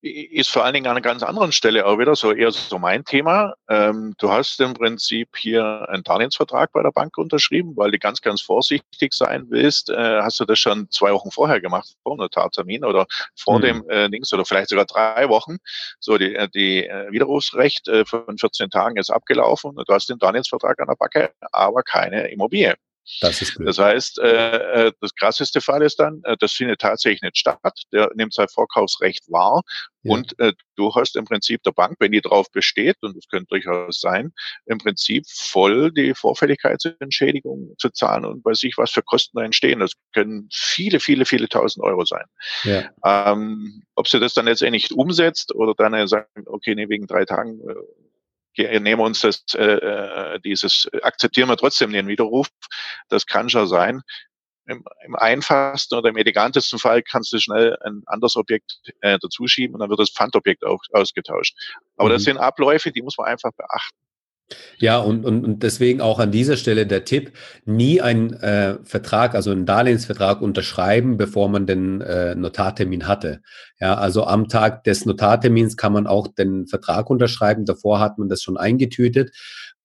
Ist 0.00 0.50
vor 0.50 0.64
allen 0.64 0.74
Dingen 0.74 0.86
an 0.86 0.92
einer 0.92 1.00
ganz 1.00 1.22
anderen 1.22 1.50
Stelle 1.50 1.84
auch 1.84 1.98
wieder 1.98 2.14
so 2.14 2.32
eher 2.32 2.52
so 2.52 2.78
mein 2.78 3.04
Thema. 3.04 3.54
Ähm, 3.68 4.14
du 4.18 4.30
hast 4.30 4.60
im 4.60 4.74
Prinzip 4.74 5.36
hier 5.36 5.88
einen 5.88 6.04
Darlehensvertrag 6.04 6.70
bei 6.72 6.82
der 6.82 6.92
Bank 6.92 7.18
unterschrieben, 7.18 7.76
weil 7.76 7.90
du 7.90 7.98
ganz, 7.98 8.20
ganz 8.20 8.40
vorsichtig 8.40 9.12
sein 9.12 9.46
willst. 9.48 9.90
Äh, 9.90 10.22
hast 10.22 10.38
du 10.38 10.44
das 10.44 10.58
schon 10.58 10.88
zwei 10.90 11.12
Wochen 11.12 11.30
vorher 11.30 11.60
gemacht, 11.60 11.96
vor 12.02 12.12
einem 12.12 12.20
Notartermin 12.20 12.84
oder 12.84 13.06
vor 13.36 13.58
mhm. 13.58 13.62
dem 13.62 13.90
äh, 13.90 14.08
Dings 14.08 14.32
oder 14.32 14.44
vielleicht 14.44 14.68
sogar 14.68 14.86
drei 14.86 15.28
Wochen. 15.28 15.56
So, 15.98 16.16
die, 16.16 16.34
äh, 16.34 16.48
die 16.48 16.86
äh, 16.86 17.10
Widerrufsrecht 17.10 17.88
äh, 17.88 18.04
von 18.04 18.38
14 18.38 18.70
Tagen 18.70 18.96
ist 18.96 19.10
abgelaufen 19.10 19.76
und 19.76 19.88
du 19.88 19.92
hast 19.92 20.08
den 20.08 20.18
Darlehensvertrag 20.18 20.78
an 20.80 20.88
der 20.88 20.96
Backe, 20.96 21.32
aber 21.50 21.82
keine 21.82 22.28
Immobilie. 22.28 22.76
Das 23.20 23.42
ist 23.42 23.56
blöd. 23.56 23.68
Das 23.68 23.78
heißt, 23.78 24.18
äh, 24.20 24.86
äh, 24.86 24.92
das 25.00 25.14
krasseste 25.14 25.60
Fall 25.60 25.82
ist 25.82 25.96
dann, 25.98 26.20
äh, 26.24 26.36
das 26.38 26.52
findet 26.52 26.80
tatsächlich 26.80 27.22
nicht 27.22 27.38
statt. 27.38 27.58
Der 27.92 28.10
nimmt 28.14 28.34
sein 28.34 28.48
Vorkaufsrecht 28.48 29.24
wahr 29.28 29.62
ja. 30.02 30.12
und 30.12 30.38
äh, 30.38 30.52
du 30.76 30.94
hast 30.94 31.16
im 31.16 31.24
Prinzip 31.24 31.62
der 31.62 31.72
Bank, 31.72 31.96
wenn 31.98 32.12
die 32.12 32.20
drauf 32.20 32.46
besteht, 32.52 32.96
und 33.00 33.16
das 33.16 33.26
könnte 33.28 33.46
durchaus 33.48 34.00
sein, 34.00 34.32
im 34.66 34.78
Prinzip 34.78 35.24
voll 35.28 35.90
die 35.92 36.14
Vorfälligkeitsentschädigung 36.14 37.74
zu 37.78 37.90
zahlen 37.90 38.24
und 38.24 38.44
weiß 38.44 38.62
ich, 38.64 38.76
was 38.76 38.90
für 38.90 39.02
Kosten 39.02 39.38
da 39.38 39.44
entstehen. 39.44 39.80
Das 39.80 39.92
können 40.12 40.48
viele, 40.52 41.00
viele, 41.00 41.24
viele 41.24 41.48
tausend 41.48 41.84
Euro 41.84 42.04
sein. 42.04 42.24
Ja. 42.64 42.90
Ähm, 43.04 43.82
ob 43.94 44.08
sie 44.08 44.20
das 44.20 44.34
dann 44.34 44.46
letztendlich 44.46 44.92
umsetzt 44.92 45.54
oder 45.54 45.74
dann 45.74 46.06
sagen, 46.06 46.26
okay, 46.46 46.74
nee, 46.74 46.88
wegen 46.88 47.06
drei 47.06 47.24
Tagen 47.24 47.60
äh, 47.68 47.74
nehmen 48.58 49.00
uns 49.00 49.20
das, 49.20 49.44
äh, 49.54 49.64
äh, 49.64 50.40
dieses, 50.40 50.88
akzeptieren 51.02 51.48
wir 51.48 51.56
trotzdem 51.56 51.92
den 51.92 52.08
Widerruf. 52.08 52.48
Das 53.08 53.26
kann 53.26 53.48
schon 53.48 53.66
sein. 53.66 54.02
Im, 54.66 54.84
im 55.06 55.16
einfachsten 55.16 55.94
oder 55.94 56.10
im 56.10 56.18
elegantesten 56.18 56.78
Fall 56.78 57.02
kannst 57.02 57.32
du 57.32 57.38
schnell 57.38 57.78
ein 57.84 58.02
anderes 58.06 58.36
Objekt 58.36 58.80
äh, 59.00 59.18
dazuschieben 59.18 59.74
und 59.74 59.80
dann 59.80 59.88
wird 59.88 60.00
das 60.00 60.10
Pfandobjekt 60.10 60.64
auch 60.64 60.80
ausgetauscht. 60.92 61.56
Aber 61.96 62.10
mhm. 62.10 62.12
das 62.12 62.24
sind 62.24 62.36
Abläufe, 62.36 62.92
die 62.92 63.00
muss 63.00 63.16
man 63.16 63.28
einfach 63.28 63.52
beachten. 63.56 63.96
Ja, 64.78 64.98
und, 64.98 65.26
und, 65.26 65.44
und 65.44 65.62
deswegen 65.62 66.00
auch 66.00 66.18
an 66.18 66.30
dieser 66.30 66.56
Stelle 66.56 66.86
der 66.86 67.04
Tipp, 67.04 67.32
nie 67.66 68.00
einen 68.00 68.32
äh, 68.32 68.78
Vertrag, 68.82 69.34
also 69.34 69.50
einen 69.50 69.66
Darlehensvertrag 69.66 70.40
unterschreiben, 70.40 71.18
bevor 71.18 71.48
man 71.48 71.66
den 71.66 72.00
äh, 72.00 72.34
Notartermin 72.34 73.06
hatte. 73.06 73.42
Ja, 73.78 73.94
also 73.94 74.24
am 74.24 74.48
Tag 74.48 74.84
des 74.84 75.04
Notartermins 75.04 75.76
kann 75.76 75.92
man 75.92 76.06
auch 76.06 76.28
den 76.28 76.66
Vertrag 76.66 77.10
unterschreiben, 77.10 77.66
davor 77.66 78.00
hat 78.00 78.18
man 78.18 78.28
das 78.28 78.42
schon 78.42 78.56
eingetütet. 78.56 79.32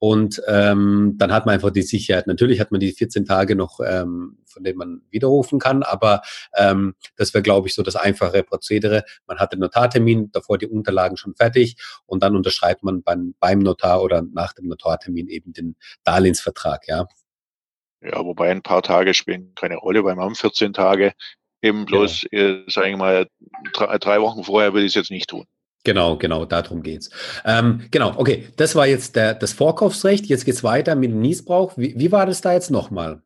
Und 0.04 0.42
ähm, 0.50 1.14
dann 1.16 1.32
hat 1.32 1.46
man 1.46 1.56
einfach 1.56 1.72
die 1.72 1.82
Sicherheit. 1.82 2.28
Natürlich 2.28 2.60
hat 2.60 2.72
man 2.72 2.82
die 2.82 2.92
14 2.92 3.24
Tage 3.24 3.56
noch, 3.56 3.80
ähm, 3.80 4.38
von 4.44 4.62
denen 4.62 4.78
man 4.78 5.02
widerrufen 5.12 5.60
kann, 5.60 5.82
aber 5.82 6.24
ähm, 6.58 6.96
das 7.16 7.34
wäre, 7.34 7.42
glaube 7.42 7.70
ich, 7.70 7.74
so 7.74 7.84
das 7.84 7.96
einfache 7.96 8.44
Prozedere. 8.44 9.06
Man 9.28 9.40
hat 9.40 9.54
den 9.54 9.62
Notartermin, 9.62 10.30
davor 10.34 10.58
die 10.58 10.68
Unterlagen 10.68 11.16
schon 11.16 11.36
fertig 11.36 11.78
und 12.06 12.22
dann 12.22 12.36
unterschreibt 12.36 12.84
man 12.84 13.02
beim, 13.02 13.34
beim 13.40 13.60
Notar 13.60 14.02
oder 14.02 14.22
nach 14.22 14.52
dem 14.52 14.68
Notartermin 14.68 15.30
eben 15.30 15.54
den 15.54 15.78
Darlehensvertrag, 16.04 16.86
ja. 16.90 17.08
Ja, 18.02 18.26
wobei 18.26 18.52
ein 18.52 18.62
paar 18.62 18.82
Tage 18.82 19.14
spielen 19.14 19.54
keine 19.56 19.78
Rolle, 19.78 20.04
weil 20.04 20.16
man 20.16 20.26
haben 20.26 20.36
14 20.36 20.74
Tage 20.74 21.14
eben 21.62 21.86
bloß, 21.86 22.24
ja. 22.30 22.40
äh, 22.40 22.64
sagen 22.68 22.92
wir 22.92 22.98
mal, 22.98 23.28
drei, 23.72 23.98
drei 24.00 24.20
Wochen 24.20 24.44
vorher 24.44 24.74
würde 24.74 24.86
ich 24.86 24.92
es 24.92 24.96
jetzt 24.96 25.12
nicht 25.12 25.30
tun. 25.30 25.46
Genau, 25.84 26.18
genau, 26.18 26.46
darum 26.46 26.82
geht's. 26.82 27.10
Ähm, 27.44 27.88
genau, 27.92 28.14
okay, 28.18 28.48
das 28.56 28.76
war 28.76 28.88
jetzt 28.88 29.16
der, 29.16 29.34
das 29.34 29.52
Vorkaufsrecht. 29.52 30.26
Jetzt 30.28 30.46
geht's 30.46 30.64
weiter 30.64 30.96
mit 30.96 31.12
dem 31.12 31.20
Niesbrauch. 31.20 31.78
Wie, 31.78 31.94
wie 31.98 32.12
war 32.12 32.26
das 32.26 32.42
da 32.42 32.54
jetzt 32.54 32.72
nochmal? 32.72 33.22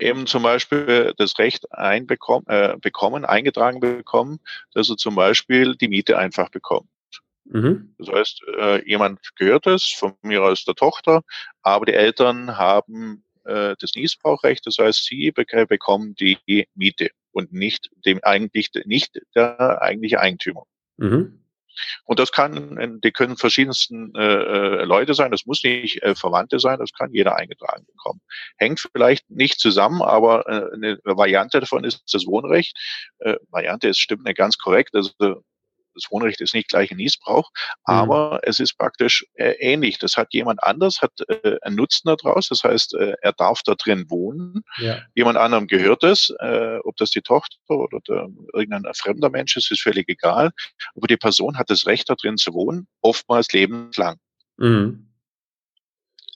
Eben 0.00 0.26
zum 0.26 0.42
Beispiel 0.44 1.12
das 1.18 1.38
Recht 1.38 1.70
einbekommen, 1.72 2.46
äh, 2.46 2.76
bekommen, 2.80 3.24
eingetragen 3.24 3.80
bekommen, 3.80 4.38
dass 4.72 4.88
er 4.88 4.96
zum 4.96 5.14
Beispiel 5.14 5.76
die 5.76 5.88
Miete 5.88 6.16
einfach 6.16 6.48
bekommt. 6.48 6.88
Mhm. 7.44 7.94
Das 7.98 8.08
heißt, 8.08 8.42
äh, 8.58 8.88
jemand 8.88 9.20
gehört 9.36 9.66
es, 9.66 9.84
von 9.84 10.14
mir 10.22 10.42
aus 10.42 10.64
der 10.64 10.74
Tochter, 10.74 11.22
aber 11.62 11.86
die 11.86 11.94
Eltern 11.94 12.56
haben 12.56 13.24
äh, 13.44 13.74
das 13.78 13.92
Niesbrauchrecht, 13.94 14.66
das 14.66 14.78
heißt, 14.78 15.04
sie 15.04 15.32
bekommen 15.32 16.14
die 16.14 16.66
Miete 16.74 17.10
und 17.32 17.52
nicht 17.52 17.90
dem 18.06 18.20
eigentlich 18.22 18.70
nicht 18.84 19.20
der 19.34 19.82
eigentliche 19.82 20.20
Eigentümer. 20.20 20.64
Mhm. 20.98 21.40
Und 22.04 22.18
das 22.18 22.32
kann, 22.32 23.00
die 23.02 23.12
können 23.12 23.36
verschiedensten 23.36 24.14
äh, 24.14 24.20
äh, 24.20 24.84
Leute 24.84 25.14
sein, 25.14 25.30
das 25.30 25.46
muss 25.46 25.62
nicht 25.62 26.02
äh, 26.02 26.14
Verwandte 26.14 26.58
sein, 26.58 26.78
das 26.78 26.92
kann 26.92 27.12
jeder 27.12 27.36
eingetragen 27.36 27.84
bekommen. 27.86 28.20
Hängt 28.56 28.80
vielleicht 28.80 29.30
nicht 29.30 29.60
zusammen, 29.60 30.02
aber 30.02 30.46
äh, 30.48 30.74
eine 30.74 30.98
Variante 31.04 31.60
davon 31.60 31.84
ist 31.84 32.02
das 32.12 32.26
Wohnrecht. 32.26 32.76
Äh, 33.18 33.36
Variante 33.50 33.88
ist 33.88 33.98
stimmt 33.98 34.24
nicht 34.24 34.36
ganz 34.36 34.58
korrekt. 34.58 34.94
Also 34.94 35.10
das 35.98 36.10
Wohnrecht 36.10 36.40
ist 36.40 36.54
nicht 36.54 36.68
gleich 36.68 36.90
ein 36.90 36.96
Niesbrauch, 36.96 37.50
mhm. 37.86 37.94
aber 37.94 38.34
mhm. 38.34 38.38
es 38.42 38.60
ist 38.60 38.76
praktisch 38.76 39.26
äh, 39.34 39.52
ähnlich. 39.58 39.98
Das 39.98 40.16
hat 40.16 40.32
jemand 40.32 40.62
anders, 40.62 41.02
hat 41.02 41.12
äh, 41.28 41.56
einen 41.62 41.76
Nutzen 41.76 42.08
daraus. 42.08 42.48
Das 42.48 42.64
heißt, 42.64 42.94
äh, 42.94 43.14
er 43.20 43.32
darf 43.32 43.62
da 43.64 43.74
drin 43.74 44.06
wohnen. 44.08 44.62
Ja. 44.78 45.02
Jemand 45.14 45.38
anderem 45.38 45.66
gehört 45.66 46.04
es, 46.04 46.32
äh, 46.40 46.78
ob 46.84 46.96
das 46.96 47.10
die 47.10 47.22
Tochter 47.22 47.56
oder 47.68 48.00
der, 48.08 48.28
irgendein 48.54 48.92
fremder 48.94 49.30
Mensch 49.30 49.56
ist, 49.56 49.70
ist 49.70 49.82
völlig 49.82 50.08
egal. 50.08 50.50
Aber 50.94 51.06
die 51.06 51.16
Person 51.16 51.58
hat 51.58 51.70
das 51.70 51.86
Recht, 51.86 52.08
da 52.08 52.14
drin 52.14 52.36
zu 52.36 52.54
wohnen, 52.54 52.86
oftmals 53.00 53.52
lebenslang. 53.52 54.16
Mhm. 54.56 55.08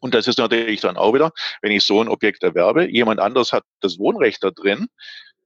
Und 0.01 0.15
das 0.15 0.27
ist 0.27 0.39
natürlich 0.39 0.81
dann 0.81 0.97
auch 0.97 1.15
wieder, 1.15 1.31
wenn 1.61 1.71
ich 1.71 1.85
so 1.85 2.01
ein 2.03 2.09
Objekt 2.09 2.43
erwerbe, 2.43 2.91
jemand 2.91 3.21
anders 3.21 3.53
hat 3.53 3.63
das 3.81 3.99
Wohnrecht 4.01 4.43
da 4.43 4.51
drin, 4.51 4.89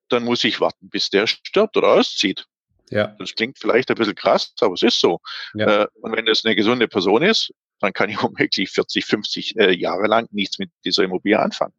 dann 0.08 0.24
muss 0.24 0.44
ich 0.44 0.60
warten, 0.60 0.88
bis 0.88 1.10
der 1.10 1.26
stirbt 1.26 1.76
oder 1.76 1.88
auszieht. 1.88 2.46
Ja. 2.90 3.16
Das 3.18 3.34
klingt 3.34 3.58
vielleicht 3.58 3.90
ein 3.90 3.96
bisschen 3.96 4.14
krass, 4.14 4.54
aber 4.60 4.74
es 4.74 4.82
ist 4.82 5.00
so. 5.00 5.20
Ja. 5.54 5.82
Äh, 5.82 5.86
und 6.00 6.16
wenn 6.16 6.26
das 6.26 6.44
eine 6.44 6.54
gesunde 6.54 6.88
Person 6.88 7.22
ist, 7.22 7.52
dann 7.80 7.92
kann 7.92 8.10
ich 8.10 8.22
womöglich 8.22 8.70
40, 8.70 9.04
50 9.04 9.56
äh, 9.56 9.72
Jahre 9.72 10.06
lang 10.06 10.28
nichts 10.30 10.58
mit 10.58 10.70
dieser 10.84 11.04
Immobilie 11.04 11.38
anfangen. 11.38 11.74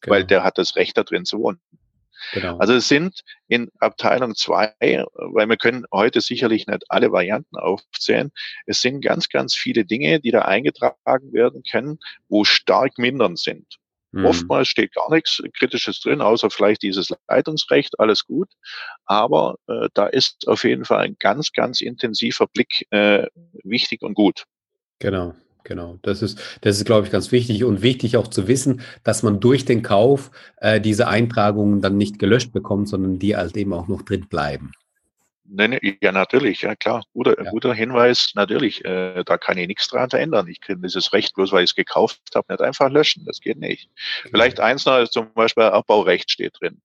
Genau. 0.00 0.16
Weil 0.16 0.24
der 0.24 0.44
hat 0.44 0.58
das 0.58 0.76
Recht, 0.76 0.96
da 0.96 1.04
drin 1.04 1.24
zu 1.24 1.38
wohnen. 1.38 1.60
Genau. 2.32 2.56
Also 2.58 2.74
es 2.74 2.88
sind 2.88 3.22
in 3.48 3.70
Abteilung 3.80 4.34
zwei, 4.36 4.72
weil 4.78 5.48
wir 5.48 5.56
können 5.56 5.84
heute 5.92 6.20
sicherlich 6.20 6.66
nicht 6.66 6.84
alle 6.88 7.10
Varianten 7.10 7.56
aufzählen. 7.56 8.30
Es 8.66 8.80
sind 8.80 9.00
ganz, 9.00 9.28
ganz 9.28 9.54
viele 9.54 9.84
Dinge, 9.84 10.20
die 10.20 10.30
da 10.30 10.42
eingetragen 10.42 11.32
werden 11.32 11.62
können, 11.68 11.98
wo 12.28 12.44
stark 12.44 12.98
mindern 12.98 13.36
sind. 13.36 13.78
Mhm. 14.12 14.26
Oftmals 14.26 14.68
steht 14.68 14.94
gar 14.94 15.10
nichts 15.10 15.42
Kritisches 15.58 16.00
drin, 16.00 16.20
außer 16.20 16.50
vielleicht 16.50 16.82
dieses 16.82 17.12
Leitungsrecht, 17.28 17.98
alles 17.98 18.24
gut. 18.24 18.48
Aber 19.04 19.56
äh, 19.66 19.88
da 19.94 20.06
ist 20.06 20.46
auf 20.46 20.64
jeden 20.64 20.84
Fall 20.84 20.98
ein 20.98 21.16
ganz, 21.18 21.52
ganz 21.52 21.80
intensiver 21.80 22.46
Blick 22.46 22.86
äh, 22.90 23.26
wichtig 23.64 24.02
und 24.02 24.14
gut. 24.14 24.44
Genau. 24.98 25.34
Genau, 25.64 25.98
das 26.02 26.22
ist, 26.22 26.40
das 26.62 26.78
ist, 26.78 26.86
glaube 26.86 27.06
ich, 27.06 27.12
ganz 27.12 27.30
wichtig 27.30 27.62
und 27.62 27.82
wichtig 27.82 28.16
auch 28.16 28.26
zu 28.26 28.48
wissen, 28.48 28.80
dass 29.04 29.22
man 29.22 29.38
durch 29.38 29.64
den 29.64 29.82
Kauf 29.82 30.32
äh, 30.56 30.80
diese 30.80 31.06
Eintragungen 31.06 31.80
dann 31.80 31.96
nicht 31.96 32.18
gelöscht 32.18 32.52
bekommt, 32.52 32.88
sondern 32.88 33.20
die 33.20 33.36
halt 33.36 33.56
eben 33.56 33.72
auch 33.72 33.86
noch 33.86 34.02
drin 34.02 34.26
bleiben. 34.28 34.72
Nee, 35.54 35.98
ja, 36.00 36.12
natürlich, 36.12 36.62
ja 36.62 36.74
klar. 36.74 37.04
Guter, 37.12 37.42
ja. 37.42 37.50
guter 37.50 37.74
Hinweis, 37.74 38.32
natürlich. 38.34 38.82
Äh, 38.86 39.22
da 39.24 39.36
kann 39.36 39.58
ich 39.58 39.66
nichts 39.66 39.86
dran 39.88 40.08
verändern. 40.08 40.48
Ich 40.48 40.60
kann 40.62 40.80
dieses 40.80 41.12
Recht, 41.12 41.34
bloß 41.34 41.52
weil 41.52 41.64
ich 41.64 41.70
es 41.70 41.74
gekauft 41.74 42.20
habe, 42.34 42.50
nicht 42.50 42.62
einfach 42.62 42.88
löschen. 42.88 43.26
Das 43.26 43.38
geht 43.38 43.58
nicht. 43.58 43.90
Okay. 44.20 44.30
Vielleicht 44.30 44.60
eins 44.60 44.86
noch, 44.86 45.06
zum 45.08 45.32
Beispiel 45.34 45.64
Abbaurecht 45.64 46.30
steht 46.30 46.54
drin 46.58 46.80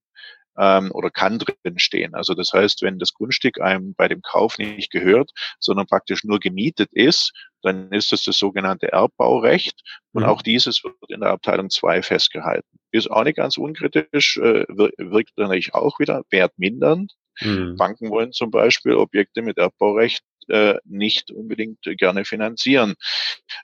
ähm, 0.58 0.90
oder 0.92 1.10
kann 1.10 1.38
drin 1.38 1.78
stehen. 1.78 2.14
Also 2.14 2.34
das 2.34 2.52
heißt, 2.52 2.82
wenn 2.82 2.98
das 2.98 3.14
Grundstück 3.14 3.58
einem 3.58 3.94
bei 3.94 4.06
dem 4.06 4.20
Kauf 4.20 4.58
nicht 4.58 4.90
gehört, 4.90 5.30
sondern 5.58 5.86
praktisch 5.86 6.24
nur 6.24 6.38
gemietet 6.38 6.90
ist, 6.92 7.32
dann 7.62 7.90
ist 7.90 8.12
das 8.12 8.24
das 8.24 8.36
sogenannte 8.36 8.92
Erbbaurecht. 8.92 9.80
Und 10.12 10.24
mhm. 10.24 10.28
auch 10.28 10.42
dieses 10.42 10.84
wird 10.84 10.94
in 11.08 11.20
der 11.20 11.30
Abteilung 11.30 11.70
2 11.70 12.02
festgehalten. 12.02 12.68
Ist 12.90 13.10
auch 13.10 13.24
nicht 13.24 13.36
ganz 13.36 13.56
unkritisch, 13.56 14.36
äh, 14.36 14.66
wirkt 14.68 15.38
natürlich 15.38 15.74
auch 15.74 15.98
wieder 16.00 16.22
wertmindernd. 16.30 17.14
Mhm. 17.40 17.76
Banken 17.76 18.10
wollen 18.10 18.32
zum 18.32 18.50
Beispiel 18.50 18.94
Objekte 18.94 19.42
mit 19.42 19.58
Erbbaurecht 19.58 20.22
äh, 20.48 20.78
nicht 20.84 21.30
unbedingt 21.30 21.78
gerne 21.82 22.24
finanzieren. 22.24 22.94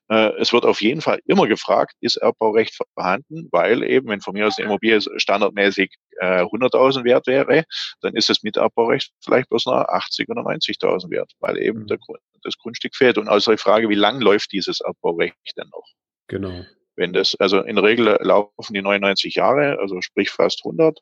Äh, 0.08 0.32
es 0.38 0.52
wird 0.52 0.64
auf 0.64 0.82
jeden 0.82 1.00
Fall 1.00 1.20
immer 1.26 1.46
gefragt, 1.46 1.94
ist 2.00 2.16
Erbbaurecht 2.16 2.78
vorhanden, 2.94 3.48
weil 3.50 3.82
eben, 3.82 4.08
wenn 4.08 4.20
von 4.20 4.34
mir 4.34 4.46
aus 4.46 4.58
eine 4.58 4.66
Immobilie 4.66 5.00
standardmäßig 5.16 5.94
äh, 6.20 6.42
100.000 6.42 7.04
wert 7.04 7.26
wäre, 7.26 7.64
dann 8.00 8.14
ist 8.14 8.28
das 8.28 8.42
mit 8.42 8.56
Erbbaurecht 8.56 9.12
vielleicht 9.24 9.48
bloß 9.48 9.66
noch 9.66 9.74
80 9.74 10.28
oder 10.28 10.42
90.000 10.42 11.10
wert, 11.10 11.32
weil 11.40 11.58
eben 11.58 11.80
mhm. 11.80 11.86
der, 11.86 11.98
das 12.42 12.56
Grundstück 12.58 12.94
fehlt. 12.94 13.18
Und 13.18 13.28
außer 13.28 13.52
die 13.52 13.58
Frage, 13.58 13.88
wie 13.88 13.94
lang 13.94 14.20
läuft 14.20 14.52
dieses 14.52 14.80
Erbbaurecht 14.80 15.36
denn 15.56 15.68
noch? 15.70 15.86
Genau. 16.28 16.64
Wenn 16.96 17.12
das, 17.12 17.34
also 17.36 17.60
in 17.60 17.76
der 17.76 17.84
Regel 17.84 18.18
laufen 18.20 18.74
die 18.74 18.82
99 18.82 19.34
Jahre, 19.34 19.78
also 19.80 20.00
sprich 20.00 20.30
fast 20.30 20.60
100, 20.64 20.98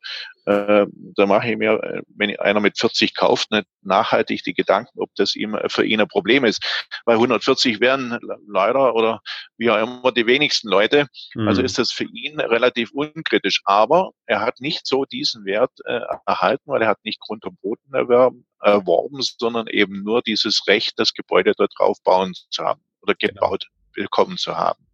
äh, 0.46 0.86
da 1.16 1.26
mache 1.26 1.50
ich 1.50 1.56
mir, 1.56 1.82
äh, 1.82 2.02
wenn 2.08 2.36
einer 2.38 2.60
mit 2.60 2.78
40 2.78 3.14
kauft, 3.14 3.50
nicht 3.50 3.66
nachhaltig 3.82 4.42
die 4.44 4.54
Gedanken, 4.54 5.00
ob 5.00 5.10
das 5.16 5.34
ihm 5.34 5.56
für 5.68 5.84
ihn 5.84 6.00
ein 6.00 6.08
Problem 6.08 6.44
ist. 6.44 6.90
Weil 7.04 7.16
140 7.16 7.80
wären 7.80 8.18
leider 8.46 8.94
oder 8.94 9.20
wie 9.56 9.70
auch 9.70 9.82
immer 9.82 10.12
die 10.12 10.26
wenigsten 10.26 10.68
Leute. 10.68 11.06
Mhm. 11.34 11.48
Also 11.48 11.62
ist 11.62 11.78
das 11.78 11.92
für 11.92 12.04
ihn 12.04 12.40
relativ 12.40 12.90
unkritisch. 12.92 13.60
Aber 13.64 14.12
er 14.26 14.40
hat 14.40 14.60
nicht 14.60 14.86
so 14.86 15.04
diesen 15.04 15.44
Wert 15.44 15.72
äh, 15.84 16.00
erhalten, 16.26 16.64
weil 16.66 16.82
er 16.82 16.88
hat 16.88 17.04
nicht 17.04 17.20
Grund 17.20 17.44
und 17.44 17.60
Boden 17.60 17.92
erwerben, 17.92 18.46
erworben, 18.60 19.20
sondern 19.20 19.66
eben 19.66 20.02
nur 20.02 20.22
dieses 20.22 20.66
Recht, 20.66 20.94
das 20.96 21.12
Gebäude 21.12 21.52
dort 21.56 21.72
drauf 21.78 21.98
bauen 22.02 22.32
zu 22.50 22.64
haben 22.64 22.82
oder 23.02 23.14
genau. 23.14 23.34
gebaut 23.34 23.66
bekommen 23.92 24.38
zu 24.38 24.56
haben. 24.56 24.86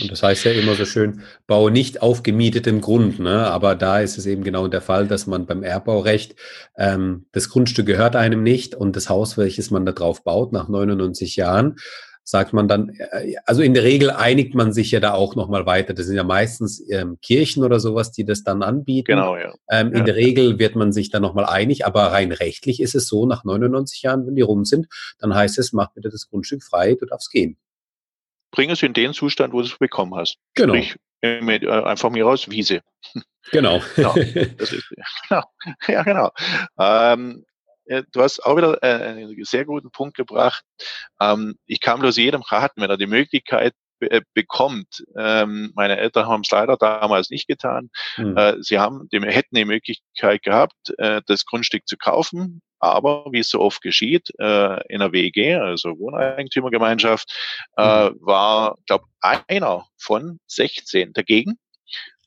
Und 0.00 0.10
das 0.10 0.22
heißt 0.22 0.44
ja 0.44 0.52
immer 0.52 0.74
so 0.74 0.84
schön, 0.84 1.22
baue 1.46 1.70
nicht 1.70 2.02
auf 2.02 2.22
gemietetem 2.22 2.80
Grund. 2.80 3.18
Ne? 3.18 3.46
Aber 3.46 3.74
da 3.74 4.00
ist 4.00 4.18
es 4.18 4.26
eben 4.26 4.44
genau 4.44 4.68
der 4.68 4.80
Fall, 4.80 5.06
dass 5.06 5.26
man 5.26 5.46
beim 5.46 5.62
Erbbaurecht, 5.62 6.34
ähm, 6.76 7.26
das 7.32 7.48
Grundstück 7.50 7.86
gehört 7.86 8.16
einem 8.16 8.42
nicht 8.42 8.74
und 8.74 8.96
das 8.96 9.08
Haus, 9.08 9.36
welches 9.36 9.70
man 9.70 9.84
da 9.86 9.92
drauf 9.92 10.24
baut, 10.24 10.52
nach 10.52 10.68
99 10.68 11.36
Jahren, 11.36 11.76
sagt 12.24 12.52
man 12.52 12.68
dann, 12.68 12.90
äh, 12.90 13.34
also 13.44 13.62
in 13.62 13.74
der 13.74 13.82
Regel 13.84 14.10
einigt 14.10 14.54
man 14.54 14.72
sich 14.72 14.90
ja 14.90 15.00
da 15.00 15.12
auch 15.12 15.36
nochmal 15.36 15.66
weiter. 15.66 15.94
Das 15.94 16.06
sind 16.06 16.16
ja 16.16 16.24
meistens 16.24 16.82
ähm, 16.90 17.18
Kirchen 17.22 17.64
oder 17.64 17.80
sowas, 17.80 18.12
die 18.12 18.24
das 18.24 18.42
dann 18.44 18.62
anbieten. 18.62 19.06
Genau, 19.06 19.36
ja. 19.36 19.52
Ähm, 19.70 19.88
in 19.88 19.98
ja. 19.98 20.04
der 20.04 20.16
Regel 20.16 20.58
wird 20.58 20.76
man 20.76 20.92
sich 20.92 21.10
dann 21.10 21.22
nochmal 21.22 21.46
einig, 21.46 21.86
aber 21.86 22.04
rein 22.12 22.32
rechtlich 22.32 22.80
ist 22.80 22.94
es 22.94 23.08
so, 23.08 23.26
nach 23.26 23.44
99 23.44 24.02
Jahren, 24.02 24.26
wenn 24.26 24.36
die 24.36 24.42
rum 24.42 24.64
sind, 24.64 24.86
dann 25.18 25.34
heißt 25.34 25.58
es, 25.58 25.72
mach 25.72 25.92
bitte 25.92 26.08
das 26.08 26.28
Grundstück 26.28 26.62
frei, 26.62 26.94
du 26.94 27.06
darfst 27.06 27.30
gehen 27.30 27.56
bring 28.50 28.70
es 28.70 28.82
in 28.82 28.92
den 28.92 29.12
Zustand, 29.12 29.52
wo 29.52 29.60
du 29.60 29.66
es 29.66 29.78
bekommen 29.78 30.14
hast. 30.14 30.38
Genau. 30.54 30.74
Sprich, 30.74 30.96
mit, 31.22 31.62
äh, 31.62 31.68
einfach 31.68 32.10
mir 32.10 32.26
aus 32.26 32.48
Wiese. 32.48 32.82
Genau. 33.52 33.80
genau. 33.96 34.14
Ist, 34.14 34.90
genau. 35.28 35.42
Ja, 35.88 36.02
genau. 36.02 36.30
Ähm, 36.78 37.44
du 37.84 38.22
hast 38.22 38.40
auch 38.44 38.56
wieder 38.56 38.82
äh, 38.82 39.04
einen 39.04 39.44
sehr 39.44 39.64
guten 39.64 39.90
Punkt 39.90 40.16
gebracht. 40.16 40.64
Ähm, 41.20 41.56
ich 41.66 41.80
kann 41.80 42.00
bloß 42.00 42.16
jedem 42.16 42.42
raten, 42.42 42.80
wenn 42.80 42.90
er 42.90 42.96
die 42.96 43.06
Möglichkeit 43.06 43.74
äh, 44.00 44.22
bekommt. 44.34 45.04
Ähm, 45.16 45.72
meine 45.74 45.98
Eltern 45.98 46.26
haben 46.26 46.42
es 46.42 46.50
leider 46.50 46.76
damals 46.76 47.30
nicht 47.30 47.46
getan. 47.46 47.90
Mhm. 48.16 48.36
Äh, 48.36 48.56
sie 48.62 48.78
haben, 48.78 49.08
die, 49.12 49.20
hätten 49.20 49.54
die 49.54 49.64
Möglichkeit 49.64 50.42
gehabt, 50.42 50.94
äh, 50.98 51.20
das 51.26 51.44
Grundstück 51.44 51.86
zu 51.86 51.96
kaufen, 51.96 52.62
aber 52.80 53.26
wie 53.30 53.40
es 53.40 53.50
so 53.50 53.60
oft 53.60 53.82
geschieht, 53.82 54.30
äh, 54.38 54.86
in 54.88 55.00
der 55.00 55.12
WG, 55.12 55.54
also 55.54 55.98
Wohneigentümergemeinschaft, 55.98 57.30
äh, 57.76 58.10
mhm. 58.10 58.16
war, 58.20 58.76
glaube 58.86 59.04
einer 59.20 59.86
von 59.98 60.40
16 60.46 61.12
dagegen. 61.12 61.58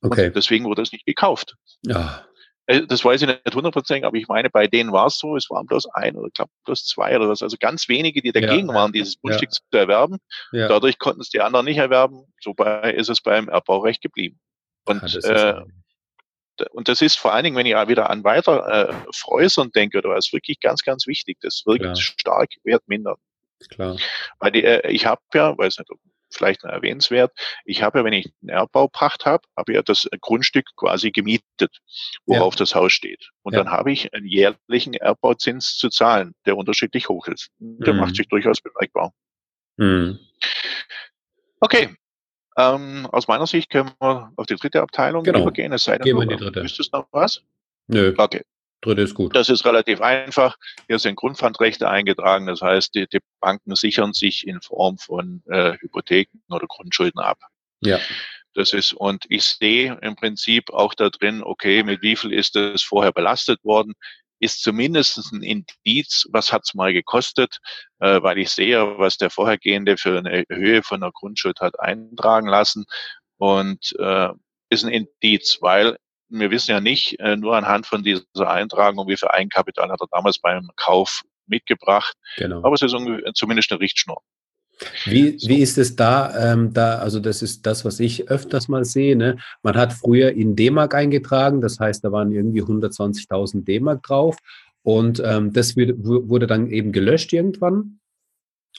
Okay. 0.02 0.28
Und 0.28 0.36
deswegen 0.36 0.66
wurde 0.66 0.82
es 0.82 0.92
nicht 0.92 1.06
gekauft. 1.06 1.56
Ja. 1.86 2.24
Äh, 2.66 2.86
das 2.88 3.04
weiß 3.04 3.22
ich 3.22 3.28
nicht 3.28 3.56
hundertprozentig, 3.56 4.06
aber 4.06 4.18
ich 4.18 4.28
meine, 4.28 4.50
bei 4.50 4.68
denen 4.68 4.92
war 4.92 5.08
es 5.08 5.18
so, 5.18 5.36
es 5.36 5.50
waren 5.50 5.66
bloß 5.66 5.88
ein 5.94 6.16
oder 6.16 6.28
ich 6.28 6.34
glaube 6.34 6.52
bloß 6.66 6.86
zwei 6.86 7.16
oder 7.16 7.30
was. 7.30 7.42
Also 7.42 7.58
ganz 7.60 7.90
wenige, 7.90 8.22
die 8.22 8.32
dagegen 8.32 8.70
ja, 8.70 8.74
waren, 8.74 8.92
dieses 8.92 9.20
Grundstück 9.20 9.50
ja. 9.52 9.58
zu 9.72 9.78
erwerben. 9.78 10.18
Ja. 10.52 10.68
Dadurch 10.68 11.00
konnten 11.00 11.22
es 11.22 11.30
die 11.30 11.42
anderen 11.42 11.66
nicht 11.66 11.78
erwerben. 11.78 12.26
Sobei 12.42 12.92
ist 12.92 13.10
es 13.10 13.22
beim 13.22 13.50
Erbaurecht 13.50 14.02
geblieben. 14.02 14.40
Und, 14.86 15.02
das 15.02 15.16
äh, 15.16 15.62
und 16.72 16.88
das 16.88 17.02
ist 17.02 17.18
vor 17.18 17.34
allen 17.34 17.44
Dingen, 17.44 17.56
wenn 17.56 17.66
ich 17.66 17.74
wieder 17.74 18.10
an 18.10 18.24
weiter 18.24 18.90
äh, 18.90 18.94
Freusern 19.14 19.72
denke, 19.72 19.98
oder 20.00 20.10
was 20.10 20.32
wirklich 20.34 20.60
ganz, 20.60 20.84
ganz 20.84 21.08
wichtig, 21.08 21.38
das 21.42 21.64
wirkt 21.66 21.98
stark 21.98 22.50
wertmindernd. 22.64 23.20
Klar. 23.70 23.98
Weil 24.40 24.52
die, 24.52 24.64
äh, 24.64 24.90
ich 24.92 25.06
habe 25.06 25.22
ja, 25.34 25.58
weiß 25.58 25.80
nicht, 25.80 25.90
vielleicht 26.30 26.64
noch 26.64 26.72
erwähnenswert, 26.72 27.32
ich 27.66 27.84
habe 27.84 28.00
ja, 28.00 28.06
wenn 28.06 28.14
ich 28.14 28.32
einen 28.42 28.50
Erbbaupacht 28.50 29.26
habe, 29.26 29.44
habe 29.56 29.74
ja 29.74 29.82
das 29.82 30.08
Grundstück 30.22 30.66
quasi 30.76 31.12
gemietet, 31.12 31.78
worauf 32.26 32.56
ja. 32.56 32.60
das 32.60 32.76
Haus 32.76 32.92
steht. 32.92 33.30
Und 33.44 33.54
ja. 33.54 33.64
dann 33.64 33.72
habe 33.72 33.92
ich 33.92 34.14
einen 34.14 34.26
jährlichen 34.26 34.94
Erbbauzins 34.96 35.78
zu 35.78 35.90
zahlen, 35.90 36.34
der 36.46 36.58
unterschiedlich 36.58 37.10
hoch 37.10 37.28
ist. 37.28 37.50
Der 37.60 37.94
mhm. 37.94 38.00
macht 38.00 38.16
sich 38.16 38.28
durchaus 38.28 38.62
bemerkbar. 38.62 39.14
Mhm. 39.78 40.20
Okay. 41.60 41.96
Ähm, 42.58 43.08
aus 43.12 43.28
meiner 43.28 43.48
Sicht 43.48 43.70
können 43.70 43.92
wir 44.00 44.32
auf 44.36 44.46
die 44.46 44.56
dritte 44.56 44.82
Abteilung 44.82 45.24
genau. 45.24 45.42
übergehen. 45.42 45.74
Es 45.74 45.84
sei 45.84 45.98
denn, 45.98 46.06
Gehen 46.06 46.18
wir 46.18 46.24
in 46.24 46.30
die 46.30 46.38
dritte. 46.38 46.64
Wüsstest 46.64 46.94
du 46.94 46.98
noch 47.00 47.08
was? 47.12 47.42
Nö. 47.88 48.14
Okay. 48.18 48.44
Dritte 48.82 49.02
ist 49.02 49.16
gut. 49.16 49.36
Das 49.36 49.50
ist 49.50 49.66
relativ 49.66 50.02
einfach. 50.02 50.58
Hier 50.88 51.00
sind 51.00 51.16
Grundpfandrechte 51.16 51.90
eingetragen. 51.90 52.48
Das 52.48 52.62
heißt, 52.62 52.94
die, 52.96 53.08
die 53.08 53.20
Banken 53.40 53.76
sichern 53.76 54.14
sich 54.14 54.46
in 54.46 54.62
Form 54.62 54.98
von 54.98 55.42
äh, 55.48 55.74
Hypotheken 55.80 56.40
oder 56.50 56.68
Grundschulden 56.68 57.20
ab. 57.20 57.40
Ja. 57.82 58.00
Das 58.54 58.74
ist, 58.74 58.94
und 58.94 59.26
ich 59.30 59.44
sehe 59.44 59.98
im 60.02 60.16
Prinzip 60.16 60.70
auch 60.72 60.94
da 60.94 61.10
drin, 61.10 61.42
okay, 61.44 61.82
mit 61.82 62.02
wie 62.02 62.16
viel 62.16 62.32
ist 62.32 62.56
das 62.56 62.84
vorher 62.84 63.12
belastet 63.12 63.64
worden? 63.64 63.94
Ist 64.44 64.62
zumindest 64.62 65.18
ein 65.32 65.42
Indiz, 65.42 66.28
was 66.32 66.52
hat's 66.52 66.74
mal 66.74 66.92
gekostet, 66.92 67.60
äh, 68.00 68.22
weil 68.22 68.38
ich 68.38 68.50
sehe, 68.50 68.98
was 68.98 69.18
der 69.18 69.30
Vorhergehende 69.30 69.96
für 69.96 70.18
eine 70.18 70.44
Höhe 70.50 70.84
von 70.84 71.02
einer 71.02 71.14
Grundschuld 71.14 71.62
hat 71.62 71.80
eintragen 71.80 72.48
lassen. 72.48 72.84
Und 73.38 73.96
äh, 74.00 74.30
ist 74.70 74.84
ein 74.84 74.92
Indiz, 74.92 75.60
weil 75.62 75.98
wir 76.28 76.52
wissen 76.52 76.72
ja 76.72 76.82
nicht 76.82 77.20
äh, 77.20 77.38
nur 77.38 77.56
anhand 77.56 77.86
von 77.86 78.04
dieser 78.04 78.50
Eintragung, 78.50 79.08
wie 79.08 79.16
viel 79.16 79.30
Eigenkapital 79.30 79.90
hat 79.90 80.02
er 80.02 80.08
damals 80.12 80.40
beim 80.40 80.70
Kauf 80.76 81.22
mitgebracht. 81.46 82.16
Genau. 82.38 82.58
Aber 82.58 82.74
es 82.74 82.82
ist 82.82 82.96
zumindest 83.36 83.72
eine 83.72 83.80
Richtschnur. 83.80 84.22
Wie, 85.06 85.38
wie 85.48 85.60
ist 85.60 85.78
es 85.78 85.96
da, 85.96 86.54
ähm, 86.54 86.74
da? 86.74 86.98
Also, 86.98 87.20
das 87.20 87.42
ist 87.42 87.66
das, 87.66 87.86
was 87.86 88.00
ich 88.00 88.30
öfters 88.30 88.68
mal 88.68 88.86
sehe. 88.86 89.16
Ne? 89.16 89.38
Man 89.62 89.76
hat 89.76 89.94
früher 89.94 90.32
in 90.32 90.56
D-Mark 90.56 90.96
eingetragen, 90.96 91.62
das 91.62 91.80
heißt, 91.80 92.04
da 92.04 92.12
waren 92.12 92.32
irgendwie 92.32 92.62
120.000 92.64 93.64
D-Mark 93.64 94.04
drauf. 94.04 94.38
Und 94.84 95.22
ähm, 95.26 95.54
das 95.54 95.78
wurde 95.78 96.48
dann 96.48 96.68
eben 96.68 96.92
gelöscht 96.92 97.32
irgendwann. 97.32 98.00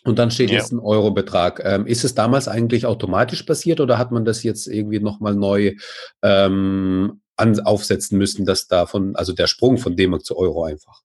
Und 0.05 0.19
dann 0.19 0.31
steht 0.31 0.51
ja. 0.51 0.59
jetzt 0.59 0.73
ein 0.73 0.79
Eurobetrag. 0.79 1.63
Ähm, 1.65 1.87
ist 1.87 2.05
es 2.05 2.15
damals 2.15 2.47
eigentlich 2.47 2.85
automatisch 2.85 3.43
passiert 3.45 3.81
oder 3.81 3.97
hat 3.97 4.13
man 4.13 4.27
das 4.27 4.43
jetzt 4.43 4.67
irgendwie 4.67 5.01
nochmal 5.01 5.35
neu 5.35 5.75
ähm, 6.23 7.23
an, 7.37 7.59
aufsetzen 7.61 8.19
müssen, 8.19 8.45
dass 8.45 8.67
davon, 8.67 9.17
also 9.17 9.33
der 9.33 9.47
Sprung 9.47 9.79
von 9.79 9.97
D-Mark 9.97 10.25
zu 10.25 10.37
Euro 10.37 10.65
einfach. 10.65 11.03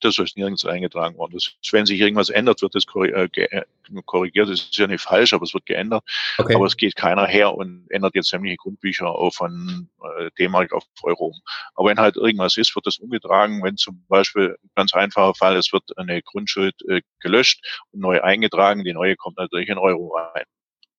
Das 0.00 0.18
ist 0.18 0.36
nirgends 0.36 0.64
eingetragen 0.64 1.16
worden. 1.16 1.32
Das, 1.34 1.54
wenn 1.72 1.86
sich 1.86 2.00
irgendwas 2.00 2.28
ändert, 2.28 2.62
wird 2.62 2.74
das 2.74 2.84
äh, 2.94 3.24
äh, 3.24 3.64
korrigiert. 4.04 4.48
Das 4.48 4.60
ist 4.60 4.76
ja 4.76 4.86
nicht 4.86 5.02
falsch, 5.02 5.32
aber 5.32 5.44
es 5.44 5.54
wird 5.54 5.66
geändert. 5.66 6.04
Okay. 6.38 6.54
Aber 6.54 6.66
es 6.66 6.76
geht 6.76 6.96
keiner 6.96 7.26
her 7.26 7.54
und 7.54 7.86
ändert 7.90 8.14
jetzt 8.14 8.28
sämtliche 8.28 8.56
Grundbücher 8.56 9.08
auf 9.08 9.34
von 9.34 9.88
äh, 10.18 10.30
D-Mark 10.38 10.72
auf 10.72 10.84
Euro 11.02 11.26
um. 11.26 11.40
Aber 11.74 11.88
wenn 11.88 12.00
halt 12.00 12.16
irgendwas 12.16 12.56
ist, 12.56 12.74
wird 12.74 12.86
das 12.86 12.98
umgetragen. 12.98 13.62
Wenn 13.62 13.76
zum 13.76 14.04
Beispiel, 14.08 14.56
ganz 14.74 14.92
einfacher 14.94 15.34
Fall, 15.34 15.56
es 15.56 15.72
wird 15.72 15.96
eine 15.96 16.22
Grundschuld 16.22 16.74
gelöscht 17.20 17.64
und 17.92 18.00
neu 18.00 18.20
eingetragen, 18.22 18.84
die 18.84 18.92
neue 18.92 19.16
kommt 19.16 19.38
natürlich 19.38 19.68
in 19.68 19.78
Euro 19.78 20.16
rein. 20.16 20.44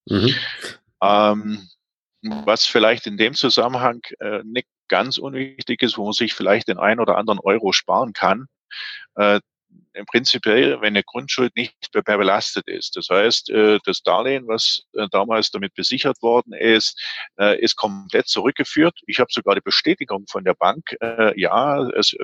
Mhm. 0.06 0.36
Ähm, 1.02 1.70
was 2.22 2.66
vielleicht 2.66 3.08
in 3.08 3.18
dem 3.18 3.34
Zusammenhang 3.34 4.02
äh, 4.20 4.42
nicht 4.44 4.68
ganz 4.90 5.18
unwichtig 5.18 5.82
ist, 5.82 5.98
wo 5.98 6.04
man 6.04 6.14
sich 6.14 6.34
vielleicht 6.34 6.68
den 6.68 6.80
ein 6.80 7.00
oder 7.00 7.18
anderen 7.18 7.40
Euro 7.40 7.72
sparen 7.72 8.14
kann, 8.14 8.48
uh, 9.20 9.40
im 9.94 10.06
Prinzip, 10.06 10.46
wenn 10.46 10.84
eine 10.84 11.04
Grundschuld 11.04 11.56
nicht 11.56 11.74
mehr 11.94 12.18
belastet 12.18 12.68
ist. 12.68 12.96
Das 12.96 13.10
heißt, 13.10 13.50
äh, 13.50 13.80
das 13.86 14.02
Darlehen, 14.02 14.48
was 14.48 14.84
äh, 14.94 15.08
damals 15.12 15.52
damit 15.52 15.74
besichert 15.74 16.22
worden 16.22 16.54
ist, 16.54 17.00
äh, 17.40 17.60
ist 17.60 17.76
komplett 17.76 18.28
zurückgeführt. 18.28 18.98
Ich 19.08 19.20
habe 19.20 19.30
sogar 19.32 19.56
die 19.56 19.62
Bestätigung 19.62 20.26
von 20.30 20.44
der 20.44 20.54
Bank, 20.54 20.96
ja, 21.36 21.88
es 21.90 22.16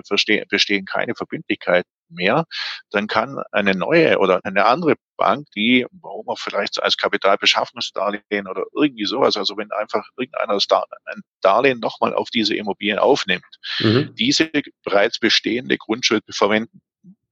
bestehen 0.50 0.86
keine 0.86 1.16
Verbindlichkeiten 1.16 1.90
mehr, 2.10 2.46
dann 2.92 3.08
kann 3.08 3.42
eine 3.52 3.76
neue 3.76 4.20
oder 4.20 4.40
eine 4.44 4.66
andere 4.66 4.96
Bank, 5.18 5.48
die, 5.56 5.86
warum 6.02 6.28
auch 6.30 6.40
vielleicht 6.40 6.82
als 6.82 6.98
Kapitalbeschaffungsdarlehen 6.98 8.48
oder 8.48 8.64
irgendwie 8.74 9.06
sowas, 9.06 9.38
also 9.38 9.58
wenn 9.58 9.72
einfach 9.72 10.08
irgendeiner 10.18 10.60
ein 11.06 11.22
Darlehen 11.42 11.80
nochmal 11.80 12.14
auf 12.14 12.30
diese 12.30 12.56
Immobilien 12.56 13.00
aufnimmt, 13.00 13.44
mhm. 13.80 14.14
diese 14.16 14.50
bereits 14.84 15.20
bestehende 15.20 15.78
Grundschuld 15.78 16.24
verwenden. 16.30 16.82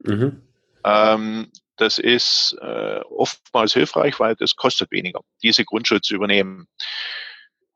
Mhm. 0.03 0.41
Ähm, 0.85 1.51
das 1.77 1.97
ist 1.97 2.55
äh, 2.61 3.01
oftmals 3.09 3.73
hilfreich, 3.73 4.19
weil 4.19 4.35
das 4.35 4.55
kostet 4.55 4.91
weniger, 4.91 5.21
diese 5.41 5.65
Grundschuld 5.65 6.03
zu 6.03 6.15
übernehmen. 6.15 6.67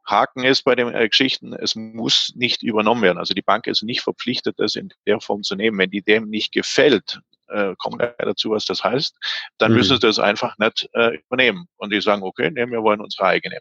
Haken 0.06 0.44
ist 0.44 0.64
bei 0.64 0.76
den 0.76 0.94
äh, 0.94 1.10
Geschichten, 1.10 1.54
es 1.54 1.76
muss 1.76 2.32
nicht 2.36 2.64
übernommen 2.64 3.02
werden. 3.02 3.18
Also 3.18 3.34
die 3.34 3.42
Bank 3.42 3.68
ist 3.68 3.84
nicht 3.84 4.02
verpflichtet, 4.02 4.56
das 4.58 4.76
in 4.76 4.94
der 5.06 5.20
Form 5.20 5.44
zu 5.44 5.56
nehmen. 5.56 5.78
Wenn 5.78 5.90
die 5.90 6.02
dem 6.02 6.30
nicht 6.30 6.54
gefällt, 6.54 7.20
äh, 7.50 7.76
kommen 7.78 8.00
wir 8.00 8.16
dazu, 8.18 8.52
was 8.52 8.66
das 8.66 8.84
heißt, 8.84 9.18
dann 9.58 9.72
mhm. 9.72 9.78
müssen 9.78 9.96
sie 9.96 10.08
das 10.08 10.20
einfach 10.20 10.58
nicht 10.58 10.90
äh, 10.94 11.18
übernehmen. 11.18 11.68
Und 11.76 11.92
die 11.92 12.02
sagen, 12.02 12.24
okay, 12.24 12.52
nee, 12.52 12.66
wir 12.68 12.84
wollen 12.84 13.02
unsere 13.02 13.26
eigene. 13.26 13.60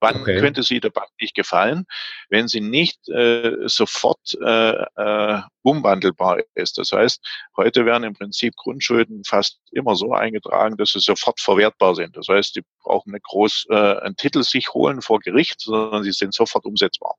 Wann 0.00 0.20
okay. 0.20 0.38
könnte 0.40 0.62
sie 0.62 0.80
der 0.80 0.90
Bank 0.90 1.08
nicht 1.20 1.34
gefallen, 1.34 1.86
wenn 2.28 2.48
sie 2.48 2.60
nicht 2.60 3.08
äh, 3.08 3.56
sofort 3.66 4.36
äh, 4.42 4.84
äh, 4.96 5.40
umwandelbar 5.62 6.40
ist? 6.54 6.76
Das 6.78 6.92
heißt, 6.92 7.24
heute 7.56 7.86
werden 7.86 8.04
im 8.04 8.12
Prinzip 8.12 8.54
Grundschulden 8.56 9.24
fast 9.24 9.58
immer 9.72 9.96
so 9.96 10.12
eingetragen, 10.12 10.76
dass 10.76 10.90
sie 10.90 11.00
sofort 11.00 11.40
verwertbar 11.40 11.94
sind. 11.94 12.16
Das 12.16 12.28
heißt, 12.28 12.56
die 12.56 12.62
brauchen 12.82 13.12
nicht 13.12 13.24
groß 13.24 13.66
äh, 13.70 14.00
einen 14.00 14.16
Titel 14.16 14.42
sich 14.42 14.74
holen 14.74 15.00
vor 15.00 15.20
Gericht, 15.20 15.60
sondern 15.60 16.04
sie 16.04 16.12
sind 16.12 16.34
sofort 16.34 16.66
umsetzbar. 16.66 17.14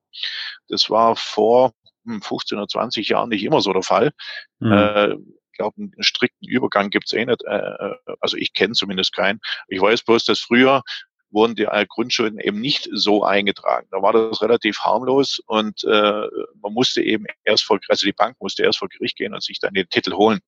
Das 0.67 0.89
war 0.89 1.15
vor 1.15 1.73
15 2.05 2.57
hm, 2.57 2.61
oder 2.61 2.67
20 2.67 3.09
Jahren 3.09 3.29
nicht 3.29 3.43
immer 3.43 3.61
so 3.61 3.73
der 3.73 3.83
Fall. 3.83 4.11
Mhm. 4.59 4.71
Äh, 4.71 5.13
ich 5.13 5.57
glaube, 5.57 5.77
einen 5.77 6.03
strikten 6.03 6.47
Übergang 6.47 6.91
gibt 6.91 7.07
es 7.07 7.13
eh 7.13 7.25
nicht. 7.25 7.43
Äh, 7.45 7.55
äh, 7.55 7.95
also 8.21 8.37
ich 8.37 8.53
kenne 8.53 8.73
zumindest 8.73 9.13
keinen. 9.13 9.39
Ich 9.67 9.81
weiß 9.81 10.03
bloß, 10.03 10.25
dass 10.25 10.39
früher 10.39 10.83
wurden 11.29 11.55
die 11.55 11.67
Grundschulden 11.87 12.39
eben 12.39 12.59
nicht 12.61 12.89
so 12.91 13.23
eingetragen. 13.23 13.87
Da 13.91 14.01
war 14.01 14.13
das 14.13 14.41
relativ 14.41 14.79
harmlos 14.79 15.39
und 15.45 15.83
äh, 15.83 16.27
man 16.61 16.73
musste 16.73 17.01
eben 17.01 17.25
erst 17.43 17.63
vor, 17.63 17.79
also 17.89 18.05
die 18.05 18.13
Bank 18.13 18.37
musste 18.39 18.63
erst 18.63 18.79
vor 18.79 18.89
Gericht 18.89 19.17
gehen 19.17 19.33
und 19.33 19.43
sich 19.43 19.59
dann 19.59 19.73
den 19.73 19.89
Titel 19.89 20.13
holen. 20.13 20.39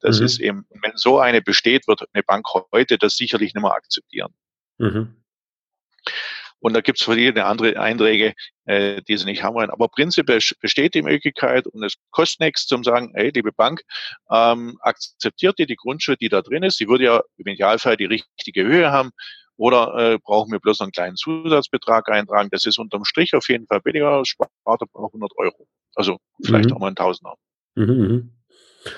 Das 0.00 0.20
mhm. 0.20 0.26
ist 0.26 0.40
eben, 0.40 0.66
wenn 0.70 0.96
so 0.96 1.18
eine 1.18 1.42
besteht, 1.42 1.86
wird 1.86 2.04
eine 2.12 2.22
Bank 2.22 2.46
heute 2.72 2.98
das 2.98 3.16
sicherlich 3.16 3.54
nicht 3.54 3.62
mehr 3.62 3.72
akzeptieren. 3.72 4.32
Mhm. 4.78 5.22
Und 6.62 6.74
da 6.74 6.80
gibt 6.80 7.00
es 7.00 7.04
verschiedene 7.04 7.44
andere 7.44 7.78
Einträge, 7.78 8.34
äh, 8.66 9.02
die 9.02 9.16
sie 9.16 9.24
nicht 9.24 9.42
haben 9.42 9.56
wollen. 9.56 9.70
Aber 9.70 9.88
prinzipiell 9.88 10.38
besteht 10.60 10.94
die 10.94 11.02
Möglichkeit 11.02 11.66
und 11.66 11.82
es 11.82 11.96
kostet 12.12 12.40
nichts 12.40 12.66
zum 12.66 12.84
sagen, 12.84 13.12
hey, 13.16 13.32
liebe 13.34 13.50
Bank, 13.50 13.82
ähm, 14.30 14.78
akzeptiert 14.80 15.58
ihr 15.58 15.66
die 15.66 15.74
Grundschuld, 15.74 16.20
die 16.20 16.28
da 16.28 16.40
drin 16.40 16.62
ist? 16.62 16.78
Sie 16.78 16.86
würde 16.86 17.04
ja 17.04 17.22
im 17.36 17.46
Idealfall 17.48 17.96
die 17.96 18.04
richtige 18.04 18.62
Höhe 18.62 18.92
haben. 18.92 19.10
Oder 19.56 20.14
äh, 20.14 20.18
brauchen 20.18 20.50
wir 20.50 20.60
bloß 20.60 20.80
einen 20.80 20.92
kleinen 20.92 21.16
Zusatzbetrag 21.16 22.08
eintragen? 22.08 22.48
Das 22.50 22.66
ist 22.66 22.78
unterm 22.78 23.04
Strich 23.04 23.34
auf 23.34 23.48
jeden 23.48 23.66
Fall 23.66 23.80
billiger, 23.80 24.24
spart 24.24 24.50
aber 24.64 24.86
100 24.94 25.30
Euro. 25.36 25.66
Also 25.94 26.18
vielleicht 26.42 26.70
mhm. 26.70 26.76
auch 26.76 26.80
mal 26.80 26.88
ein 26.88 26.96
Tausender. 26.96 27.34
Mhm, 27.74 27.84
mhm. 27.84 28.32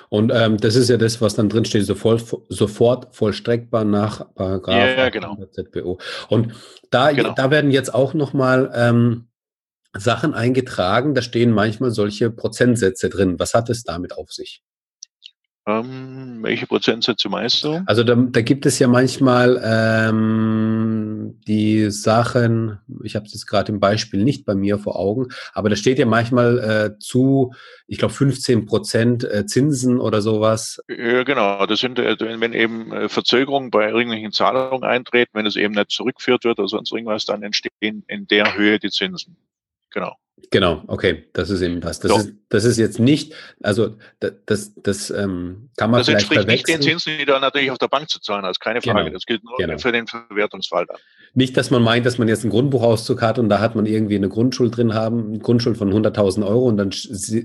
Und 0.09 0.33
ähm, 0.35 0.57
das 0.57 0.77
ist 0.77 0.89
ja 0.89 0.97
das, 0.97 1.21
was 1.21 1.35
dann 1.35 1.49
drin 1.49 1.65
steht, 1.65 1.85
sofort, 1.85 2.25
sofort 2.49 3.15
vollstreckbar 3.15 3.85
nach 3.85 4.35
Paragraph 4.35 4.97
ja, 4.97 5.09
genau. 5.11 5.37
ZBO. 5.51 5.99
Und 6.29 6.55
da, 6.91 7.13
genau. 7.13 7.35
da 7.35 7.51
werden 7.51 7.71
jetzt 7.71 7.93
auch 7.93 8.15
nochmal 8.15 8.71
ähm, 8.75 9.29
Sachen 9.97 10.35
eingetragen, 10.35 11.15
da 11.15 11.23
stehen 11.23 11.53
manchmal 11.53 11.91
solche 11.91 12.31
Prozentsätze 12.31 13.11
drin. 13.11 13.39
Was 13.39 13.55
hat 13.55 13.71
es 13.71 13.85
damit 13.85 14.17
auf 14.17 14.33
sich? 14.33 14.63
Ähm, 15.67 16.41
welche 16.43 16.67
Prozentsätze 16.67 17.31
meinst 17.31 17.65
du? 17.65 17.83
Also 17.87 18.05
da, 18.05 18.15
da 18.17 18.43
gibt 18.43 18.67
es 18.67 18.79
ja 18.79 18.87
manchmal 18.87 19.63
ähm, 19.65 21.41
die 21.47 21.91
Sachen, 21.91 22.79
ich 23.03 23.17
habe 23.17 23.25
es 23.25 23.33
jetzt 23.33 23.47
gerade 23.47 23.73
im 23.73 23.81
Beispiel 23.81 24.23
nicht 24.23 24.45
bei 24.45 24.55
mir 24.55 24.79
vor 24.79 24.97
Augen, 24.97 25.29
aber 25.55 25.71
da 25.71 25.77
steht 25.77 25.99
ja 25.99 26.05
manchmal 26.05 26.59
äh, 26.59 26.99
zu, 26.99 27.55
ich 27.87 27.97
glaube 27.97 28.13
15 28.13 28.67
Prozent 28.67 29.25
äh, 29.25 29.47
Zinsen 29.47 30.01
oder 30.01 30.21
sowas. 30.21 30.83
Ja, 30.87 31.23
genau, 31.23 31.65
das 31.65 31.81
sind, 31.81 31.99
äh, 31.99 32.17
wenn 32.21 32.53
eben 32.53 32.93
äh, 32.93 33.09
Verzögerungen 33.09 33.71
bei 33.71 33.89
irgendwelchen 33.89 34.33
Zahlungen 34.33 34.85
eintreten, 34.85 35.31
wenn 35.33 35.47
es 35.47 35.57
eben 35.57 35.73
nicht 35.73 35.91
zurückgeführt 35.91 36.45
wird 36.45 36.59
oder 36.59 36.69
sonst 36.69 36.93
irgendwas, 36.93 37.25
dann 37.25 37.43
entstehen 37.43 38.05
in 38.07 38.27
der 38.27 38.55
Höhe 38.55 38.79
die 38.79 38.91
Zinsen. 38.91 39.39
Genau. 39.91 40.15
Genau, 40.51 40.83
okay, 40.89 41.25
das 41.33 41.51
ist 41.51 41.63
eben 41.63 41.81
das. 41.81 42.01
Das, 42.01 42.11
so. 42.11 42.19
ist, 42.19 42.33
das 42.49 42.65
ist 42.65 42.77
jetzt 42.77 42.99
nicht, 42.99 43.35
also 43.63 43.97
das, 44.21 44.33
das, 44.47 44.75
das 44.77 45.11
ähm, 45.11 45.71
kann 45.77 45.91
man 45.91 46.01
das 46.01 46.09
entspricht 46.09 46.47
nicht 46.47 46.69
den 46.69 46.83
Zinsen, 46.83 47.19
die 47.19 47.25
da 47.25 47.39
natürlich 47.39 47.71
auf 47.71 47.79
der 47.79 47.89
Bank 47.89 48.09
zu 48.09 48.21
zahlen, 48.21 48.45
ist 48.45 48.61
keine 48.61 48.81
Frage. 48.83 49.05
Genau. 49.05 49.15
Das 49.15 49.27
gilt 49.27 49.45
nur 49.45 49.57
genau. 49.57 49.79
für 49.79 49.93
den 49.93 50.07
Verwertungsfall 50.07 50.87
dann. 50.87 50.99
Nicht, 51.35 51.57
dass 51.57 51.71
man 51.71 51.83
meint, 51.83 52.07
dass 52.07 52.19
man 52.19 52.29
jetzt 52.29 52.43
einen 52.43 52.51
Grundbuchauszug 52.51 53.23
hat 53.23 53.39
und 53.39 53.49
da 53.49 53.59
hat 53.59 53.75
man 53.75 53.87
irgendwie 53.87 54.15
eine 54.15 54.29
Grundschuld 54.29 54.77
drin 54.77 54.95
haben, 54.95 55.31
eine 55.31 55.39
Grundschuld 55.39 55.77
von 55.77 55.93
100.000 55.93 56.47
Euro 56.47 56.67
und 56.67 56.77
dann 56.77 56.91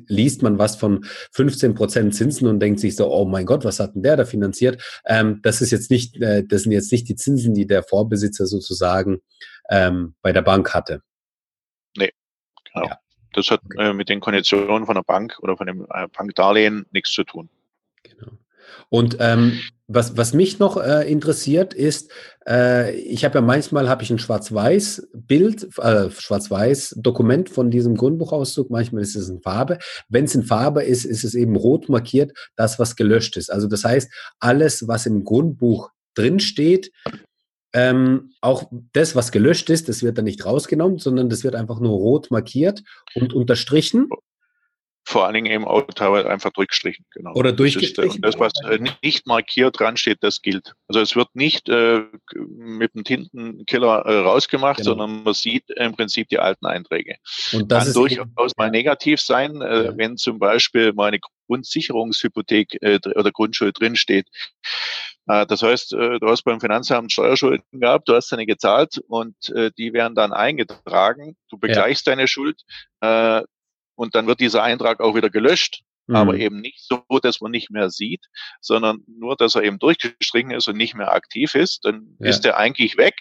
liest 0.08 0.44
man 0.44 0.60
was 0.60 0.76
von 0.76 1.04
15 1.32 1.74
Prozent 1.74 2.16
Zinsen 2.16 2.48
und 2.48 2.60
denkt 2.60 2.80
sich 2.80 2.96
so, 2.96 3.12
oh 3.12 3.26
mein 3.26 3.46
Gott, 3.46 3.66
was 3.66 3.80
hat 3.80 3.96
denn 3.96 4.04
der 4.04 4.18
da 4.18 4.26
finanziert? 4.26 4.84
Ähm, 5.06 5.40
das 5.42 5.62
ist 5.62 5.72
jetzt 5.72 5.90
nicht, 5.90 6.22
äh, 6.22 6.44
das 6.48 6.64
sind 6.64 6.72
jetzt 6.72 6.92
nicht 6.92 7.08
die 7.10 7.16
Zinsen, 7.16 7.54
die 7.54 7.66
der 7.66 7.82
Vorbesitzer 7.82 8.46
sozusagen 8.46 9.20
ähm, 9.70 10.16
bei 10.22 10.32
der 10.32 10.42
Bank 10.42 10.74
hatte. 10.74 11.02
Ja. 12.86 13.00
Das 13.34 13.52
hat 13.52 13.62
okay. 13.66 13.90
äh, 13.90 13.94
mit 13.94 14.10
den 14.10 14.20
Konditionen 14.20 14.86
von 14.86 14.96
der 14.96 15.04
Bank 15.04 15.38
oder 15.42 15.56
von 15.56 15.68
dem 15.68 15.86
äh, 15.90 16.08
Bankdarlehen 16.08 16.86
nichts 16.92 17.12
zu 17.12 17.24
tun. 17.24 17.50
Genau. 18.04 18.32
Und 18.90 19.18
ähm, 19.20 19.60
was, 19.88 20.18
was 20.18 20.34
mich 20.34 20.60
noch 20.60 20.78
äh, 20.78 21.10
interessiert 21.12 21.74
ist, 21.74 22.12
äh, 22.48 22.96
ich 22.96 23.26
habe 23.26 23.36
ja 23.36 23.42
manchmal 23.42 23.90
habe 23.90 24.04
ich 24.04 24.12
ein 24.12 24.20
Schwarz-Weiß-Bild, 24.20 25.78
äh, 25.78 26.10
Schwarz-Weiß-Dokument 26.10 27.50
von 27.50 27.72
diesem 27.72 27.96
Grundbuchauszug, 27.96 28.70
manchmal 28.70 29.02
ist 29.02 29.16
es 29.16 29.30
in 29.30 29.42
Farbe. 29.42 29.80
Wenn 30.08 30.26
es 30.26 30.36
in 30.36 30.44
Farbe 30.44 30.84
ist, 30.84 31.06
ist 31.06 31.24
es 31.24 31.36
eben 31.36 31.56
rot 31.56 31.90
markiert, 31.90 32.32
das, 32.56 32.80
was 32.80 32.96
gelöscht 32.96 33.38
ist. 33.38 33.52
Also 33.52 33.68
das 33.68 33.84
heißt, 33.84 34.12
alles, 34.40 34.88
was 34.88 35.06
im 35.06 35.24
Grundbuch 35.24 35.92
drinsteht, 36.16 36.92
ähm, 37.74 38.34
auch 38.42 38.70
das, 38.94 39.16
was 39.16 39.32
gelöscht 39.32 39.70
ist, 39.70 39.90
das 39.90 40.02
wird 40.04 40.18
dann 40.18 40.26
nicht 40.26 40.46
rausgenommen, 40.46 40.98
sondern 40.98 41.30
das 41.30 41.44
wird 41.44 41.56
einfach 41.56 41.80
nur 41.80 41.92
rot 41.92 42.32
markiert 42.32 42.84
und 43.16 43.34
unterstrichen. 43.34 44.10
Vor 45.06 45.26
allen 45.26 45.34
Dingen 45.34 45.52
eben 45.52 45.66
auch 45.66 45.82
teilweise 45.96 46.30
einfach 46.30 46.52
durchgestrichen, 46.52 47.04
genau. 47.12 47.34
Oder 47.34 47.52
durchgestrichen. 47.52 48.22
Das, 48.22 48.36
ist, 48.36 48.40
und 48.40 48.46
das, 48.46 48.54
was 48.64 48.80
äh, 48.80 48.92
nicht 49.04 49.26
markiert 49.26 49.80
dran 49.80 49.98
steht, 49.98 50.20
das 50.22 50.42
gilt. 50.42 50.74
Also 50.88 51.00
es 51.02 51.16
wird 51.16 51.30
nicht 51.34 51.68
äh, 51.68 52.04
mit 52.36 52.94
dem 52.94 53.04
Tintenkiller 53.04 54.06
äh, 54.06 54.20
rausgemacht, 54.20 54.78
genau. 54.78 54.92
sondern 54.92 55.24
man 55.24 55.34
sieht 55.34 55.64
im 55.72 55.96
Prinzip 55.96 56.28
die 56.30 56.38
alten 56.38 56.68
Einträge. 56.68 57.16
Und 57.54 57.72
das 57.72 57.86
Kann 57.86 57.94
durchaus 57.94 58.52
mal 58.56 58.70
negativ 58.70 59.20
sein, 59.20 59.62
äh, 59.62 59.86
ja. 59.86 59.98
wenn 59.98 60.18
zum 60.18 60.38
Beispiel 60.38 60.94
mal 60.94 61.08
eine 61.08 61.20
Grundsicherungshypothek 61.50 62.78
äh, 62.82 63.00
oder 63.16 63.32
Grundschuld 63.32 63.80
drinsteht. 63.80 64.28
Äh, 65.28 65.46
das 65.48 65.64
heißt, 65.64 65.94
äh, 65.94 66.20
du 66.20 66.28
hast 66.28 66.44
beim 66.44 66.60
Finanzamt 66.60 67.12
Steuerschulden 67.12 67.64
gehabt, 67.72 68.08
du 68.08 68.16
hast 68.16 68.32
deine 68.32 68.46
gezahlt 68.46 69.00
und 69.08 69.36
äh, 69.50 69.72
die 69.78 69.94
werden 69.94 70.16
dann 70.16 70.32
eingetragen. 70.32 71.36
Du 71.50 71.58
begleichst 71.58 72.06
ja. 72.06 72.14
deine 72.14 72.28
Schuld 72.28 72.62
und 73.02 74.16
dann 74.16 74.28
wird 74.28 74.40
dieser 74.40 74.64
Eintrag 74.64 75.00
auch 75.00 75.16
wieder 75.16 75.30
gelöscht. 75.30 75.82
Mhm. 76.08 76.16
Aber 76.16 76.34
eben 76.36 76.60
nicht 76.60 76.86
so, 76.86 77.04
dass 77.22 77.40
man 77.40 77.52
nicht 77.52 77.70
mehr 77.70 77.90
sieht, 77.90 78.26
sondern 78.62 79.04
nur, 79.08 79.36
dass 79.36 79.56
er 79.56 79.64
eben 79.64 79.78
durchgestrichen 79.78 80.52
ist 80.52 80.68
und 80.68 80.76
nicht 80.76 80.96
mehr 80.96 81.14
aktiv 81.14 81.54
ist. 81.54 81.86
Dann 81.86 82.18
ja. 82.20 82.30
ist 82.30 82.46
er 82.46 82.58
eigentlich 82.58 82.98
weg. 82.98 83.16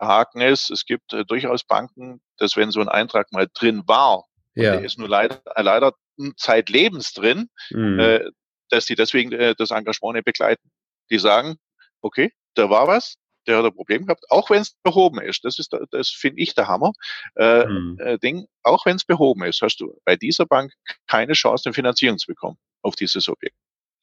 Haken 0.00 0.40
ist, 0.40 0.70
es 0.70 0.84
gibt 0.84 1.12
äh, 1.12 1.24
durchaus 1.24 1.64
Banken, 1.64 2.20
dass 2.36 2.56
wenn 2.56 2.70
so 2.70 2.80
ein 2.80 2.88
Eintrag 2.88 3.32
mal 3.32 3.48
drin 3.52 3.82
war, 3.86 4.26
ja. 4.54 4.72
der 4.72 4.84
ist 4.84 4.98
nur 4.98 5.08
leider, 5.08 5.40
leider 5.56 5.92
zeitlebens 6.36 7.12
drin, 7.12 7.48
mhm. 7.70 7.98
äh, 7.98 8.30
dass 8.70 8.86
die 8.86 8.94
deswegen 8.94 9.32
äh, 9.32 9.54
das 9.56 9.70
Engagement 9.70 10.14
nicht 10.14 10.24
begleiten 10.24 10.70
die 11.10 11.18
sagen, 11.18 11.56
okay, 12.00 12.32
da 12.54 12.70
war 12.70 12.86
was, 12.86 13.16
der 13.46 13.58
hat 13.58 13.64
ein 13.64 13.74
Problem 13.74 14.04
gehabt, 14.04 14.24
auch 14.30 14.50
wenn 14.50 14.60
es 14.60 14.74
behoben 14.82 15.20
ist. 15.20 15.44
Das 15.44 15.58
ist, 15.58 15.74
das 15.90 16.10
finde 16.10 16.42
ich 16.42 16.54
der 16.54 16.68
Hammer. 16.68 16.92
Äh, 17.36 17.66
mhm. 17.66 17.98
äh, 17.98 18.18
Ding, 18.18 18.46
auch 18.62 18.84
wenn 18.84 18.96
es 18.96 19.04
behoben 19.04 19.44
ist, 19.44 19.62
hast 19.62 19.78
du 19.78 19.98
bei 20.04 20.16
dieser 20.16 20.46
Bank 20.46 20.72
keine 21.06 21.32
Chance, 21.32 21.66
eine 21.66 21.74
Finanzierung 21.74 22.18
zu 22.18 22.26
bekommen 22.26 22.58
auf 22.82 22.94
dieses 22.94 23.28
Objekt. 23.28 23.56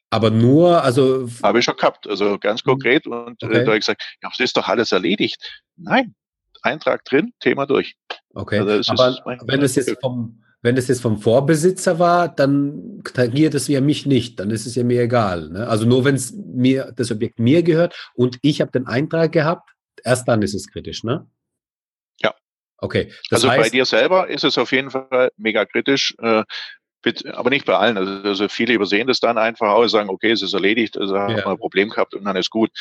Aber 0.10 0.30
nur, 0.30 0.82
also. 0.84 1.30
Habe 1.44 1.60
ich 1.60 1.66
schon 1.66 1.76
gehabt, 1.76 2.08
also 2.08 2.40
ganz 2.40 2.64
mhm. 2.66 2.70
konkret. 2.70 3.06
Und 3.06 3.42
äh, 3.44 3.46
okay. 3.46 3.58
äh, 3.58 3.60
da 3.60 3.66
habe 3.68 3.78
ich 3.78 3.86
gesagt, 3.86 4.18
ja, 4.24 4.30
das 4.30 4.40
ist 4.40 4.58
doch 4.58 4.68
alles 4.68 4.92
erledigt. 4.92 5.62
Nein, 5.76 6.16
Eintrag 6.62 7.04
drin, 7.06 7.34
Thema 7.40 7.66
durch. 7.68 7.96
Okay. 8.34 8.60
Also 8.60 8.92
Aber 8.94 9.40
wenn 9.46 9.62
es 9.62 9.76
jetzt 9.76 9.96
vom, 10.02 10.44
wenn 10.66 10.78
es 10.78 10.88
jetzt 10.88 11.04
vom 11.04 11.20
Vorbesitzer 11.20 12.00
war, 12.00 12.28
dann 12.28 13.04
tangiert 13.14 13.54
es 13.54 13.68
ja 13.68 13.82
mich 13.82 14.08
nicht. 14.08 14.40
Dann 14.40 14.50
ist 14.50 14.66
es 14.66 14.74
ja 14.74 14.84
mir 14.84 15.04
egal. 15.04 15.50
Ne? 15.50 15.68
Also 15.68 15.86
nur 15.86 16.04
wenn 16.06 16.16
es 16.16 16.34
mir 16.34 16.92
das 16.96 17.12
Objekt 17.12 17.38
mir 17.38 17.62
gehört 17.62 17.96
und 18.16 18.40
ich 18.42 18.62
habe 18.62 18.72
den 18.72 18.88
Eintrag 18.88 19.32
gehabt, 19.32 19.70
erst 20.04 20.28
dann 20.28 20.42
ist 20.42 20.56
es 20.56 20.68
kritisch, 20.68 21.04
ne? 21.04 21.30
Ja. 22.20 22.34
Okay. 22.80 23.14
also 23.30 23.48
heißt, 23.48 23.62
bei 23.62 23.70
dir 23.70 23.86
selber 23.86 24.28
ist 24.28 24.44
es 24.44 24.58
auf 24.58 24.72
jeden 24.72 24.90
Fall 24.90 25.30
mega 25.38 25.66
kritisch. 25.66 26.16
Äh, 26.18 26.44
aber 27.34 27.50
nicht 27.50 27.66
bei 27.66 27.76
allen. 27.76 27.98
Also, 27.98 28.12
also 28.28 28.48
viele 28.48 28.74
übersehen 28.74 29.08
das 29.08 29.20
dann 29.20 29.38
einfach 29.38 29.70
auch, 29.70 29.88
sagen, 29.88 30.10
okay, 30.10 30.32
es 30.32 30.42
ist 30.42 30.54
erledigt, 30.54 30.98
also 30.98 31.16
ja. 31.16 31.22
haben 31.22 31.36
wir 31.36 31.48
ein 31.48 31.58
Problem 31.58 31.90
gehabt 31.90 32.14
und 32.16 32.26
dann 32.26 32.36
ist 32.36 32.50
gut. 32.50 32.72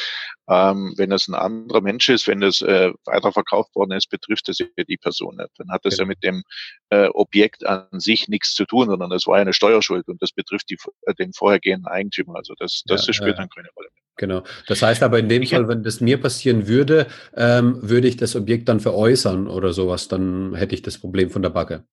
Ähm, 0.48 0.94
wenn 0.96 1.12
es 1.12 1.28
ein 1.28 1.34
anderer 1.34 1.80
Mensch 1.80 2.08
ist, 2.08 2.26
wenn 2.26 2.40
das 2.40 2.60
äh, 2.62 2.92
weiterverkauft 3.04 3.74
worden 3.74 3.92
ist, 3.92 4.08
betrifft 4.10 4.48
das 4.48 4.58
ja 4.58 4.66
die 4.88 4.96
Person 4.96 5.36
nicht. 5.36 5.50
Dann 5.58 5.70
hat 5.70 5.84
das 5.84 5.98
ja, 5.98 6.04
ja 6.04 6.08
mit 6.08 6.22
dem 6.22 6.42
äh, 6.90 7.08
Objekt 7.08 7.66
an 7.66 7.86
sich 7.92 8.28
nichts 8.28 8.54
zu 8.54 8.64
tun, 8.64 8.88
sondern 8.88 9.10
das 9.10 9.26
war 9.26 9.36
ja 9.36 9.42
eine 9.42 9.52
Steuerschuld 9.52 10.08
und 10.08 10.20
das 10.22 10.32
betrifft 10.32 10.70
die, 10.70 10.78
äh, 11.02 11.14
den 11.14 11.32
vorhergehenden 11.32 11.86
Eigentümer. 11.86 12.36
Also 12.36 12.54
das, 12.58 12.82
das 12.86 13.06
ja, 13.06 13.12
spielt 13.12 13.38
dann 13.38 13.48
keine 13.48 13.68
Rolle 13.76 13.88
mehr. 13.92 14.02
Genau. 14.16 14.44
Das 14.68 14.80
heißt 14.80 15.02
aber 15.02 15.18
in 15.18 15.28
dem 15.28 15.42
ich 15.42 15.50
Fall, 15.50 15.68
wenn 15.68 15.82
das 15.82 16.00
mir 16.00 16.20
passieren 16.20 16.68
würde, 16.68 17.08
ähm, 17.36 17.78
würde 17.82 18.06
ich 18.06 18.16
das 18.16 18.36
Objekt 18.36 18.68
dann 18.68 18.80
veräußern 18.80 19.48
oder 19.48 19.72
sowas, 19.72 20.08
dann 20.08 20.54
hätte 20.54 20.74
ich 20.74 20.82
das 20.82 20.98
Problem 20.98 21.30
von 21.30 21.42
der 21.42 21.50
Backe 21.50 21.84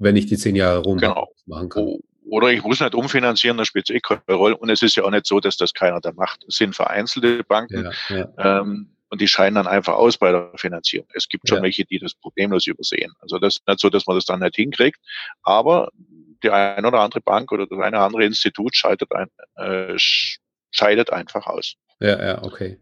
wenn 0.00 0.16
ich 0.16 0.26
die 0.26 0.36
zehn 0.36 0.56
Jahre 0.56 0.80
rum 0.80 0.98
genau. 0.98 1.28
machen 1.46 1.68
kann. 1.68 1.98
Oder 2.28 2.52
ich 2.52 2.62
muss 2.62 2.80
nicht 2.80 2.94
umfinanzieren, 2.94 3.56
das 3.56 3.68
spielt 3.68 3.90
eh 3.90 4.00
keine 4.00 4.22
Rolle. 4.28 4.56
Und 4.56 4.70
es 4.70 4.82
ist 4.82 4.96
ja 4.96 5.04
auch 5.04 5.10
nicht 5.10 5.26
so, 5.26 5.40
dass 5.40 5.56
das 5.56 5.74
keiner 5.74 6.00
da 6.00 6.12
macht. 6.12 6.44
Es 6.48 6.56
sind 6.56 6.74
vereinzelte 6.74 7.42
Banken 7.44 7.90
ja, 8.08 8.16
ja. 8.16 8.60
Ähm, 8.60 8.90
und 9.08 9.20
die 9.20 9.26
scheinen 9.26 9.56
dann 9.56 9.66
einfach 9.66 9.94
aus 9.94 10.16
bei 10.16 10.30
der 10.30 10.52
Finanzierung. 10.54 11.08
Es 11.14 11.28
gibt 11.28 11.48
schon 11.48 11.58
ja. 11.58 11.64
welche, 11.64 11.84
die 11.84 11.98
das 11.98 12.14
problemlos 12.14 12.68
übersehen. 12.68 13.12
Also 13.18 13.38
das 13.38 13.56
ist 13.56 13.66
nicht 13.66 13.80
so, 13.80 13.90
dass 13.90 14.06
man 14.06 14.16
das 14.16 14.24
dann 14.24 14.40
nicht 14.40 14.54
hinkriegt. 14.54 15.00
Aber 15.42 15.90
die 16.42 16.50
eine 16.50 16.86
oder 16.86 17.00
andere 17.00 17.20
Bank 17.20 17.50
oder 17.50 17.66
das 17.66 17.78
eine 17.80 17.96
oder 17.96 18.06
andere 18.06 18.24
Institut 18.24 18.76
scheidet, 18.76 19.10
ein, 19.12 19.28
äh, 19.56 19.94
scheidet 20.70 21.10
einfach 21.12 21.46
aus. 21.46 21.74
Ja, 21.98 22.24
ja, 22.24 22.42
okay. 22.44 22.78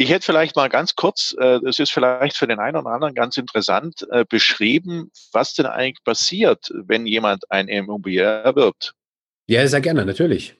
Ich 0.00 0.10
hätte 0.10 0.24
vielleicht 0.24 0.54
mal 0.54 0.68
ganz 0.68 0.94
kurz, 0.94 1.34
äh, 1.40 1.58
das 1.60 1.80
ist 1.80 1.90
vielleicht 1.90 2.36
für 2.36 2.46
den 2.46 2.60
einen 2.60 2.76
oder 2.76 2.90
anderen 2.90 3.16
ganz 3.16 3.36
interessant, 3.36 4.06
äh, 4.12 4.24
beschrieben, 4.24 5.10
was 5.32 5.54
denn 5.54 5.66
eigentlich 5.66 6.04
passiert, 6.04 6.70
wenn 6.72 7.04
jemand 7.04 7.50
ein 7.50 7.66
Immobilie 7.66 8.22
erwirbt. 8.22 8.94
Ja, 9.48 9.66
sehr 9.66 9.80
gerne, 9.80 10.06
natürlich. 10.06 10.54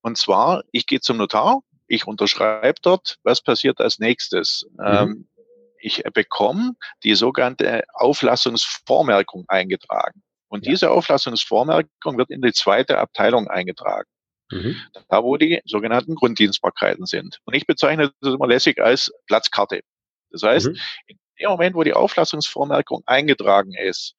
Und 0.00 0.16
zwar, 0.16 0.64
ich 0.72 0.86
gehe 0.86 1.00
zum 1.00 1.18
Notar, 1.18 1.60
ich 1.86 2.06
unterschreibe 2.06 2.80
dort, 2.80 3.18
was 3.24 3.42
passiert 3.42 3.78
als 3.78 3.98
nächstes? 3.98 4.66
Mhm. 4.72 4.84
Ähm, 4.84 5.28
ich 5.78 6.02
bekomme 6.14 6.72
die 7.04 7.14
sogenannte 7.14 7.84
Auflassungsvormerkung 7.92 9.44
eingetragen. 9.48 10.22
Und 10.48 10.64
ja. 10.64 10.72
diese 10.72 10.90
Auflassungsvormerkung 10.90 12.16
wird 12.16 12.30
in 12.30 12.40
die 12.40 12.54
zweite 12.54 12.96
Abteilung 12.96 13.48
eingetragen. 13.48 14.08
Mhm. 14.52 14.76
Da, 15.08 15.22
wo 15.22 15.36
die 15.36 15.60
sogenannten 15.64 16.14
Grunddienstbarkeiten 16.14 17.06
sind. 17.06 17.40
Und 17.44 17.54
ich 17.54 17.66
bezeichne 17.66 18.12
das 18.20 18.34
immer 18.34 18.46
lässig 18.46 18.80
als 18.80 19.10
Platzkarte. 19.26 19.80
Das 20.30 20.42
heißt, 20.42 20.68
mhm. 20.68 20.78
in 21.06 21.18
dem 21.40 21.50
Moment, 21.50 21.74
wo 21.74 21.82
die 21.82 21.94
Auflassungsvormerkung 21.94 23.02
eingetragen 23.06 23.74
ist, 23.74 24.14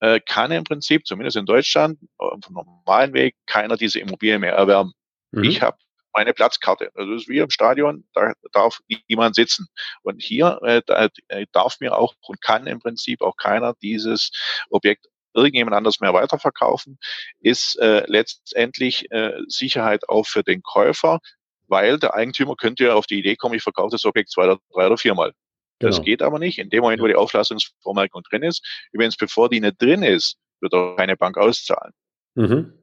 äh, 0.00 0.20
kann 0.20 0.50
im 0.52 0.64
Prinzip, 0.64 1.06
zumindest 1.06 1.36
in 1.36 1.46
Deutschland, 1.46 1.98
auf 2.18 2.40
dem 2.40 2.54
normalen 2.54 3.12
Weg, 3.12 3.36
keiner 3.46 3.76
diese 3.76 4.00
Immobilie 4.00 4.38
mehr 4.38 4.54
erwerben. 4.54 4.92
Mhm. 5.32 5.44
Ich 5.44 5.62
habe 5.62 5.76
meine 6.12 6.34
Platzkarte. 6.34 6.90
Also 6.94 7.12
das 7.12 7.22
ist 7.22 7.28
wie 7.28 7.38
im 7.38 7.50
Stadion, 7.50 8.04
da 8.14 8.32
darf 8.52 8.80
niemand 9.08 9.34
sitzen. 9.34 9.68
Und 10.02 10.20
hier 10.20 10.58
äh, 10.62 10.82
äh, 11.28 11.46
darf 11.52 11.78
mir 11.80 11.96
auch 11.96 12.14
und 12.26 12.40
kann 12.40 12.66
im 12.66 12.80
Prinzip 12.80 13.22
auch 13.22 13.36
keiner 13.36 13.74
dieses 13.82 14.30
Objekt 14.70 15.06
irgendjemand 15.34 15.76
anders 15.76 16.00
mehr 16.00 16.14
weiterverkaufen, 16.14 16.98
ist 17.40 17.78
äh, 17.78 18.04
letztendlich 18.06 19.10
äh, 19.10 19.32
Sicherheit 19.46 20.08
auch 20.08 20.26
für 20.26 20.42
den 20.42 20.62
Käufer, 20.62 21.20
weil 21.68 21.98
der 21.98 22.14
Eigentümer 22.14 22.56
könnte 22.56 22.84
ja 22.84 22.94
auf 22.94 23.06
die 23.06 23.18
Idee 23.18 23.36
kommen, 23.36 23.54
ich 23.54 23.62
verkaufe 23.62 23.92
das 23.92 24.04
Objekt 24.04 24.30
zwei 24.30 24.44
oder 24.44 24.58
drei 24.72 24.86
oder 24.86 24.98
viermal. 24.98 25.32
Genau. 25.78 25.90
Das 25.90 26.04
geht 26.04 26.20
aber 26.20 26.38
nicht. 26.38 26.58
In 26.58 26.68
dem 26.68 26.82
Moment, 26.82 27.00
wo 27.00 27.06
die 27.06 27.14
Auflassungsvormerkung 27.14 28.22
drin 28.28 28.42
ist, 28.42 28.66
übrigens 28.92 29.16
bevor 29.16 29.48
die 29.48 29.60
nicht 29.60 29.80
drin 29.80 30.02
ist, 30.02 30.36
wird 30.60 30.74
auch 30.74 30.96
keine 30.96 31.16
Bank 31.16 31.38
auszahlen. 31.38 31.92
Mhm. 32.34 32.74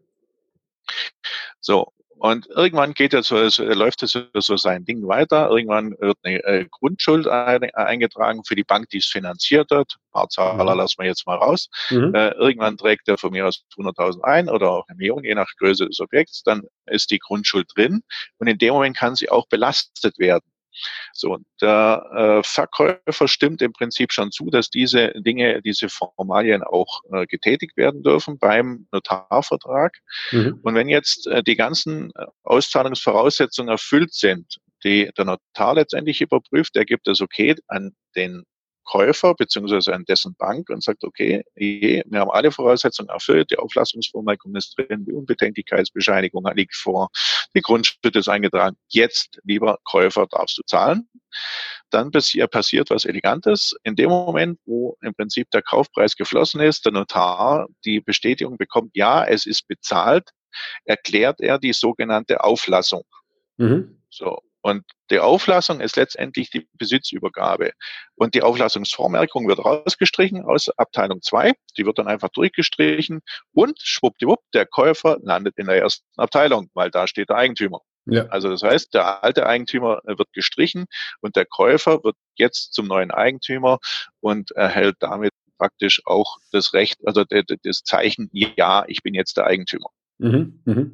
So, 1.60 1.92
und 2.20 2.48
irgendwann 2.48 2.94
geht 2.94 3.14
er 3.14 3.22
so, 3.22 3.48
so 3.50 3.64
läuft 3.64 4.02
es 4.02 4.18
so 4.34 4.58
sein 4.58 4.86
Ding 4.86 5.08
weiter. 5.08 5.50
Irgendwann 5.50 5.96
wird 6.00 6.18
eine 6.24 6.44
äh, 6.44 6.66
Grundschuld 6.70 7.28
eingetragen 7.28 8.44
für 8.44 8.56
die 8.56 8.64
Bank, 8.64 8.90
die 8.90 8.98
es 8.98 9.06
finanziert 9.06 9.70
hat. 9.72 9.94
Ein 9.96 10.12
paar 10.12 10.30
Zahler 10.30 10.74
mhm. 10.74 10.80
lassen 10.80 10.96
wir 11.00 11.06
jetzt 11.06 11.28
mal 11.28 11.38
raus. 11.38 11.70
Mhm. 11.92 12.16
Äh, 12.16 12.32
irgendwann 12.32 12.78
trägt 12.78 13.08
er 13.08 13.18
von 13.18 13.32
mir 13.32 13.48
aus 13.48 13.64
100.000 13.78 14.24
ein 14.24 14.50
oder 14.50 14.72
auch 14.72 14.88
eine 14.88 14.98
Million, 14.98 15.24
je 15.24 15.36
nach 15.36 15.52
Größe 15.60 15.86
des 15.86 16.00
Objekts. 16.00 16.42
Dann 16.44 16.64
ist 16.88 17.12
die 17.12 17.20
Grundschuld 17.20 17.68
drin. 17.76 18.02
Und 18.40 18.48
in 18.48 18.58
dem 18.58 18.74
Moment 18.74 18.98
kann 18.98 19.16
sie 19.16 19.30
auch 19.30 19.48
belastet 19.48 20.18
werden. 20.18 20.46
So, 21.14 21.38
der 21.62 22.42
äh, 22.42 22.44
Verkäufer 22.44 23.28
stimmt 23.28 23.62
im 23.62 23.74
Prinzip 23.74 24.12
schon 24.12 24.32
zu, 24.32 24.50
dass 24.50 24.70
diese 24.70 25.14
Dinge, 25.16 25.62
diese 25.62 25.90
Formalien 25.90 26.64
auch 26.64 27.02
äh, 27.12 27.26
getätigt 27.26 27.78
werden 27.78 28.04
dürfen 28.04 28.38
beim 28.38 28.88
Notarvertrag. 28.92 29.98
Mhm. 30.32 30.60
Und 30.62 30.76
wenn 30.76 30.90
jetzt 30.90 31.28
äh, 31.28 31.44
die 31.44 31.56
ganzen 31.56 32.12
äh, 32.16 32.26
Auszahlungsvoraussetzungen 32.44 33.70
erfüllt 33.70 34.14
sind, 34.14 34.58
die 34.84 35.10
der 35.18 35.26
Notar 35.26 35.76
letztendlich 35.76 36.22
überprüft, 36.22 36.76
er 36.76 36.86
gibt 36.86 37.08
das 37.08 37.22
okay 37.22 37.56
an 37.68 37.94
den 38.16 38.44
Käufer 38.88 39.36
beziehungsweise 39.36 39.94
an 39.94 40.06
dessen 40.06 40.34
Bank 40.36 40.70
und 40.70 40.82
sagt, 40.84 41.04
okay, 41.04 41.44
wir 41.56 42.20
haben 42.20 42.32
alle 42.32 42.52
Voraussetzungen 42.52 43.10
erfüllt, 43.10 43.52
die 43.52 43.60
Auflassungsvormerkung 43.60 44.56
ist 44.56 44.76
drin, 44.78 45.06
die 45.06 45.12
Unbedenklichkeitsbescheinigung 45.12 46.48
liegt 46.56 46.76
vor, 46.76 47.10
die 47.54 47.62
Grundschritt 47.62 48.16
ist 48.16 48.30
eingetragen. 48.30 48.78
Jetzt, 48.88 49.40
lieber 49.44 49.78
Käufer, 49.84 50.26
darfst 50.28 50.58
du 50.58 50.64
zahlen. 50.66 51.08
Dann 51.90 52.12
passiert 52.12 52.90
was 52.90 53.06
Elegantes. 53.06 53.76
In 53.84 53.96
dem 53.96 54.10
Moment, 54.10 54.60
wo 54.66 54.98
im 55.02 55.14
Prinzip 55.14 55.52
der 55.52 55.62
Kaufpreis 55.62 56.16
geflossen 56.16 56.62
ist, 56.62 56.86
der 56.86 56.94
Notar 56.94 57.68
die 57.86 58.00
Bestätigung 58.00 58.58
bekommt, 58.58 58.92
ja, 58.96 59.24
es 59.26 59.46
ist 59.46 59.68
bezahlt, 59.68 60.30
erklärt 60.86 61.40
er 61.42 61.60
die 61.60 61.74
sogenannte 61.74 62.44
Auflassung. 62.44 63.04
Mhm. 63.58 64.02
So. 64.10 64.40
Und 64.68 64.84
die 65.12 65.20
Auflassung 65.20 65.80
ist 65.80 65.96
letztendlich 65.96 66.50
die 66.50 66.68
Besitzübergabe. 66.74 67.72
Und 68.16 68.36
die 68.36 68.42
Auflassungsvormerkung 68.42 69.48
wird 69.48 69.64
rausgestrichen 69.64 70.44
aus 70.44 70.68
Abteilung 70.76 71.22
2. 71.22 71.54
Die 71.78 71.86
wird 71.86 71.98
dann 72.00 72.10
einfach 72.10 72.28
durchgestrichen 72.28 73.22
und 73.54 73.80
schwuppdiwupp, 73.82 74.42
der 74.54 74.66
Käufer 74.66 75.20
landet 75.22 75.54
in 75.56 75.68
der 75.68 75.78
ersten 75.78 76.06
Abteilung, 76.18 76.70
weil 76.74 76.92
da 76.92 77.08
steht 77.08 77.30
der 77.30 77.38
Eigentümer. 77.38 77.80
Ja. 78.08 78.26
Also 78.26 78.50
das 78.50 78.62
heißt, 78.62 78.94
der 78.94 79.24
alte 79.24 79.46
Eigentümer 79.46 80.02
wird 80.04 80.34
gestrichen 80.34 80.88
und 81.22 81.38
der 81.38 81.46
Käufer 81.46 82.04
wird 82.04 82.18
jetzt 82.36 82.74
zum 82.74 82.88
neuen 82.88 83.12
Eigentümer 83.12 83.80
und 84.20 84.52
erhält 84.52 84.98
damit 85.00 85.32
praktisch 85.58 86.02
auch 86.04 86.40
das 86.52 86.74
Recht, 86.74 87.00
also 87.06 87.24
das 87.24 87.84
Zeichen, 87.84 88.30
ja, 88.34 88.84
ich 88.90 89.02
bin 89.02 89.14
jetzt 89.14 89.38
der 89.38 89.46
Eigentümer. 89.46 89.92
Mhm, 90.18 90.60
mh. 90.66 90.86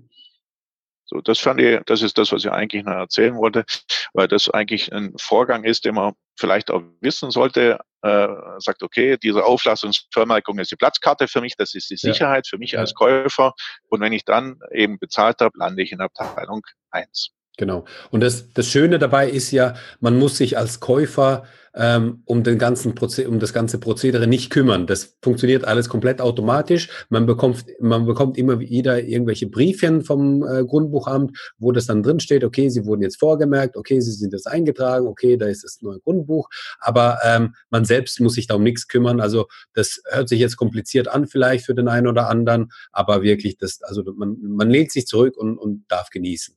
So, 1.14 1.22
das 1.22 1.40
fand 1.40 1.62
ich, 1.62 1.80
das 1.86 2.02
ist 2.02 2.18
das, 2.18 2.32
was 2.32 2.44
ich 2.44 2.52
eigentlich 2.52 2.84
noch 2.84 2.94
erzählen 2.94 3.36
wollte, 3.36 3.66
weil 4.14 4.28
das 4.28 4.50
eigentlich 4.50 4.92
ein 4.92 5.14
Vorgang 5.20 5.64
ist, 5.64 5.86
den 5.86 5.94
man 5.94 6.14
vielleicht 6.36 6.72
auch 6.72 6.82
wissen 7.02 7.30
sollte. 7.30 7.78
Äh, 8.02 8.28
sagt, 8.58 8.82
okay, 8.82 9.18
diese 9.22 9.46
Auflassungsvermerkung 9.46 10.58
ist 10.58 10.72
die 10.72 10.76
Platzkarte 10.76 11.28
für 11.28 11.40
mich, 11.40 11.56
das 11.56 11.76
ist 11.76 11.90
die 11.92 11.98
Sicherheit 11.98 12.48
für 12.48 12.58
mich 12.58 12.78
als 12.80 12.96
Käufer. 12.96 13.54
Und 13.90 14.02
wenn 14.02 14.12
ich 14.12 14.26
dann 14.26 14.60
eben 14.72 14.98
bezahlt 14.98 15.40
habe, 15.40 15.58
lande 15.58 15.84
ich 15.84 15.92
in 15.92 16.02
Abteilung 16.02 16.62
eins. 16.90 17.30
Genau. 17.58 17.86
Und 18.10 18.22
das, 18.22 18.52
das 18.54 18.68
Schöne 18.68 18.98
dabei 18.98 19.30
ist 19.30 19.52
ja, 19.52 19.76
man 20.00 20.18
muss 20.18 20.38
sich 20.38 20.58
als 20.58 20.80
Käufer 20.80 21.44
ähm, 21.76 22.22
um, 22.26 22.44
den 22.44 22.58
ganzen 22.58 22.96
Proze 22.96 23.28
um 23.28 23.40
das 23.40 23.54
ganze 23.54 23.80
Prozedere 23.80 24.28
nicht 24.28 24.50
kümmern. 24.50 24.88
Das 24.88 25.18
funktioniert 25.22 25.64
alles 25.66 25.90
komplett 25.90 26.22
automatisch. 26.22 26.90
Man 27.10 27.26
bekommt, 27.26 27.66
man 27.80 28.06
bekommt 28.06 28.38
immer 28.38 28.60
wieder 28.60 29.04
irgendwelche 29.04 29.48
Briefchen 29.48 30.04
vom 30.04 30.44
äh, 30.44 30.64
Grundbuchamt, 30.66 31.38
wo 31.58 31.72
das 31.72 31.86
dann 31.86 32.04
drin 32.04 32.20
steht, 32.20 32.44
okay, 32.44 32.70
Sie 32.70 32.86
wurden 32.86 33.02
jetzt 33.02 33.20
vorgemerkt, 33.20 33.76
okay, 33.76 34.00
Sie 34.02 34.12
sind 34.12 34.34
jetzt 34.34 34.48
eingetragen, 34.48 35.08
okay, 35.08 35.38
da 35.38 35.48
ist 35.48 35.64
das 35.64 35.80
neue 35.82 36.00
Grundbuch. 36.00 36.50
Aber 36.80 37.20
ähm, 37.24 37.56
man 37.70 37.86
selbst 37.86 38.20
muss 38.20 38.34
sich 38.34 38.48
da 38.48 38.56
um 38.56 38.64
nichts 38.64 38.88
kümmern. 38.88 39.20
Also 39.20 39.48
das 39.74 40.02
hört 40.10 40.30
sich 40.30 40.40
jetzt 40.40 40.58
kompliziert 40.58 41.08
an 41.08 41.28
vielleicht 41.28 41.66
für 41.66 41.76
den 41.76 41.88
einen 41.88 42.08
oder 42.08 42.30
anderen, 42.30 42.72
aber 42.92 43.24
wirklich, 43.24 43.58
das, 43.58 43.82
also 43.84 44.04
man, 44.16 44.38
man 44.42 44.70
lehnt 44.70 44.92
sich 44.92 45.08
zurück 45.08 45.38
und, 45.38 45.58
und 45.58 45.86
darf 45.88 46.10
genießen 46.10 46.56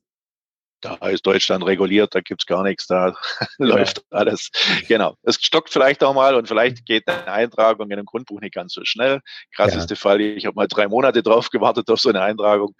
da 0.99 1.09
ist 1.09 1.25
Deutschland 1.25 1.65
reguliert, 1.65 2.15
da 2.15 2.21
gibt's 2.21 2.45
gar 2.45 2.63
nichts, 2.63 2.87
da 2.87 3.15
läuft 3.57 4.03
alles. 4.11 4.49
Genau. 4.87 5.15
Es 5.23 5.35
stockt 5.35 5.69
vielleicht 5.69 6.03
auch 6.03 6.13
mal 6.13 6.35
und 6.35 6.47
vielleicht 6.47 6.85
geht 6.85 7.07
eine 7.07 7.27
Eintragung 7.27 7.87
in 7.87 7.93
einem 7.93 8.05
Grundbuch 8.05 8.39
nicht 8.41 8.53
ganz 8.53 8.73
so 8.73 8.81
schnell. 8.83 9.19
Krasseste 9.55 9.95
ja. 9.95 9.99
Fall, 9.99 10.21
ich 10.21 10.45
habe 10.45 10.55
mal 10.55 10.67
drei 10.67 10.87
Monate 10.87 11.23
drauf 11.23 11.49
gewartet 11.49 11.89
auf 11.89 11.99
so 11.99 12.09
eine 12.09 12.21
Eintragung. 12.21 12.75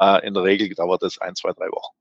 Äh, 0.00 0.26
in 0.26 0.34
der 0.34 0.42
Regel 0.42 0.68
dauert 0.74 1.02
das 1.02 1.18
ein, 1.18 1.34
zwei, 1.34 1.52
drei 1.52 1.66
Wochen. 1.66 1.94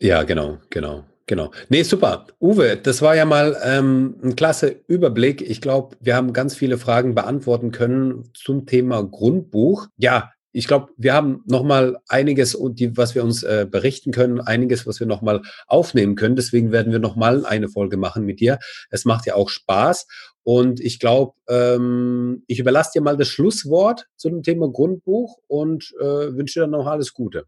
Ja, 0.00 0.22
genau, 0.24 0.58
genau. 0.70 1.04
Genau. 1.26 1.52
Nee, 1.68 1.84
super. 1.84 2.26
Uwe, 2.40 2.76
das 2.76 3.00
war 3.00 3.14
ja 3.14 3.24
mal 3.24 3.56
ähm, 3.62 4.16
ein 4.22 4.34
klasse 4.34 4.80
Überblick. 4.88 5.40
Ich 5.40 5.60
glaube, 5.60 5.96
wir 6.00 6.16
haben 6.16 6.32
ganz 6.32 6.56
viele 6.56 6.78
Fragen 6.78 7.14
beantworten 7.14 7.70
können 7.70 8.28
zum 8.34 8.66
Thema 8.66 9.04
Grundbuch. 9.04 9.86
Ja, 9.96 10.32
ich 10.52 10.66
glaube, 10.66 10.92
wir 10.96 11.14
haben 11.14 11.42
nochmal 11.46 11.98
einiges, 12.08 12.54
was 12.54 13.14
wir 13.14 13.24
uns 13.24 13.42
äh, 13.42 13.66
berichten 13.68 14.12
können, 14.12 14.40
einiges, 14.40 14.86
was 14.86 15.00
wir 15.00 15.06
nochmal 15.06 15.42
aufnehmen 15.66 16.14
können. 16.14 16.36
Deswegen 16.36 16.72
werden 16.72 16.92
wir 16.92 16.98
nochmal 16.98 17.46
eine 17.46 17.68
Folge 17.68 17.96
machen 17.96 18.24
mit 18.24 18.40
dir. 18.40 18.58
Es 18.90 19.04
macht 19.04 19.26
ja 19.26 19.34
auch 19.34 19.48
Spaß. 19.48 20.06
Und 20.44 20.80
ich 20.80 20.98
glaube, 20.98 21.32
ähm, 21.48 22.42
ich 22.46 22.58
überlasse 22.58 22.90
dir 22.94 23.02
mal 23.02 23.16
das 23.16 23.28
Schlusswort 23.28 24.06
zu 24.16 24.28
dem 24.28 24.42
Thema 24.42 24.68
Grundbuch 24.70 25.38
und 25.46 25.92
äh, 26.00 26.04
wünsche 26.04 26.60
dir 26.60 26.66
noch 26.66 26.86
alles 26.86 27.14
Gute. 27.14 27.46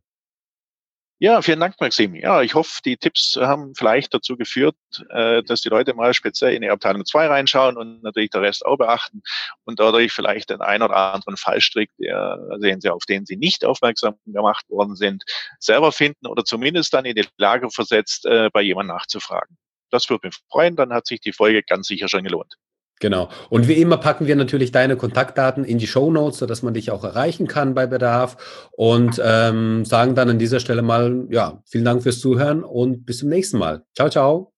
Ja, 1.21 1.41
vielen 1.43 1.61
Dank, 1.61 1.77
Maxim. 1.81 2.15
Ja, 2.17 2.43
ich 2.43 2.55
hoffe, 2.55 2.81
die 2.85 2.97
Tipps 2.97 3.37
haben 3.41 3.73
vielleicht 3.77 4.13
dazu 4.13 4.37
geführt, 4.37 4.77
äh, 5.11 5.43
dass 5.45 5.63
die 5.63 5.69
Leute 5.69 5.95
mal 5.95 6.13
speziell 6.13 6.55
in 6.55 6.63
die 6.63 6.69
Abteilung 6.71 7.05
2 7.05 7.29
reinschauen 7.29 7.77
und 7.77 8.03
natürlich 8.03 8.31
der 8.31 8.43
Rest 8.43 8.67
auch 8.67 8.77
beachten 8.77 9.23
und 9.65 9.79
dadurch 9.79 10.13
vielleicht 10.13 10.51
den 10.51 10.61
einen 10.61 10.83
oder 10.83 10.97
anderen 10.97 11.37
Fallstrick, 11.37 11.91
der 11.99 12.39
sehen 12.59 12.81
Sie, 12.81 12.91
auf 12.91 13.05
den 13.07 13.27
Sie 13.27 13.37
nicht 13.37 13.65
aufmerksam 13.65 14.17
gemacht 14.27 14.69
worden 14.69 14.97
sind, 14.97 15.25
selber 15.61 15.93
finden 15.93 16.27
oder 16.27 16.45
zumindest 16.45 16.93
dann 16.93 17.05
in 17.05 17.15
die 17.15 17.27
Lage 17.37 17.71
versetzt, 17.71 18.27
äh, 18.27 18.51
bei 18.53 18.63
jemandem 18.63 18.97
nachzufragen. 18.97 19.57
Das 19.91 20.11
würde 20.11 20.27
mich 20.27 20.37
freuen, 20.51 20.75
dann 20.75 20.93
hat 20.93 21.07
sich 21.07 21.21
die 21.21 21.33
Folge 21.33 21.63
ganz 21.63 21.87
sicher 21.87 22.09
schon 22.09 22.25
gelohnt. 22.25 22.57
Genau. 23.01 23.29
Und 23.51 23.69
wie 23.69 23.75
immer 23.75 23.97
packen 23.97 24.27
wir 24.27 24.37
natürlich 24.37 24.73
deine 24.73 24.97
Kontaktdaten 24.97 25.65
in 25.65 25.79
die 25.79 25.87
Show 25.87 26.11
Notes, 26.11 26.39
sodass 26.39 26.63
man 26.63 26.75
dich 26.75 26.91
auch 26.91 27.05
erreichen 27.05 27.49
kann 27.49 27.75
bei 27.75 27.87
Bedarf. 27.87 28.69
Und 28.73 29.21
ähm, 29.25 29.85
sagen 29.85 30.15
dann 30.15 30.31
an 30.31 30.39
dieser 30.39 30.61
Stelle 30.61 30.83
mal, 30.83 31.27
ja, 31.31 31.63
vielen 31.67 31.85
Dank 31.85 32.03
fürs 32.03 32.21
Zuhören 32.21 32.63
und 32.63 33.05
bis 33.05 33.19
zum 33.19 33.29
nächsten 33.29 33.59
Mal. 33.59 33.83
Ciao, 33.95 34.09
ciao. 34.09 34.53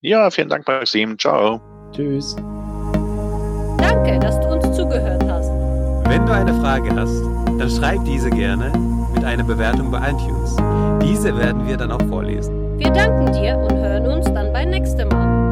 Ja, 0.00 0.30
vielen 0.30 0.48
Dank, 0.48 0.66
Maxim. 0.66 1.18
Ciao. 1.18 1.60
Tschüss. 1.92 2.36
Danke, 3.78 4.18
dass 4.20 4.38
du 4.40 4.46
uns 4.48 4.76
zugehört 4.76 5.24
hast. 5.28 5.50
Wenn 6.08 6.24
du 6.24 6.32
eine 6.32 6.54
Frage 6.60 6.94
hast, 6.94 7.20
dann 7.58 7.70
schreib 7.70 8.04
diese 8.04 8.30
gerne 8.30 8.72
mit 9.12 9.24
einer 9.24 9.44
Bewertung 9.44 9.90
bei 9.90 9.98
iTunes. 10.10 10.56
Diese 11.02 11.36
werden 11.36 11.66
wir 11.66 11.76
dann 11.76 11.90
auch 11.90 12.02
vorlesen. 12.08 12.78
Wir 12.78 12.90
danken 12.90 13.32
dir 13.32 13.56
und 13.56 13.76
hören 13.76 14.06
uns 14.06 14.26
dann 14.26 14.52
beim 14.52 14.70
nächsten 14.70 15.08
Mal. 15.08 15.45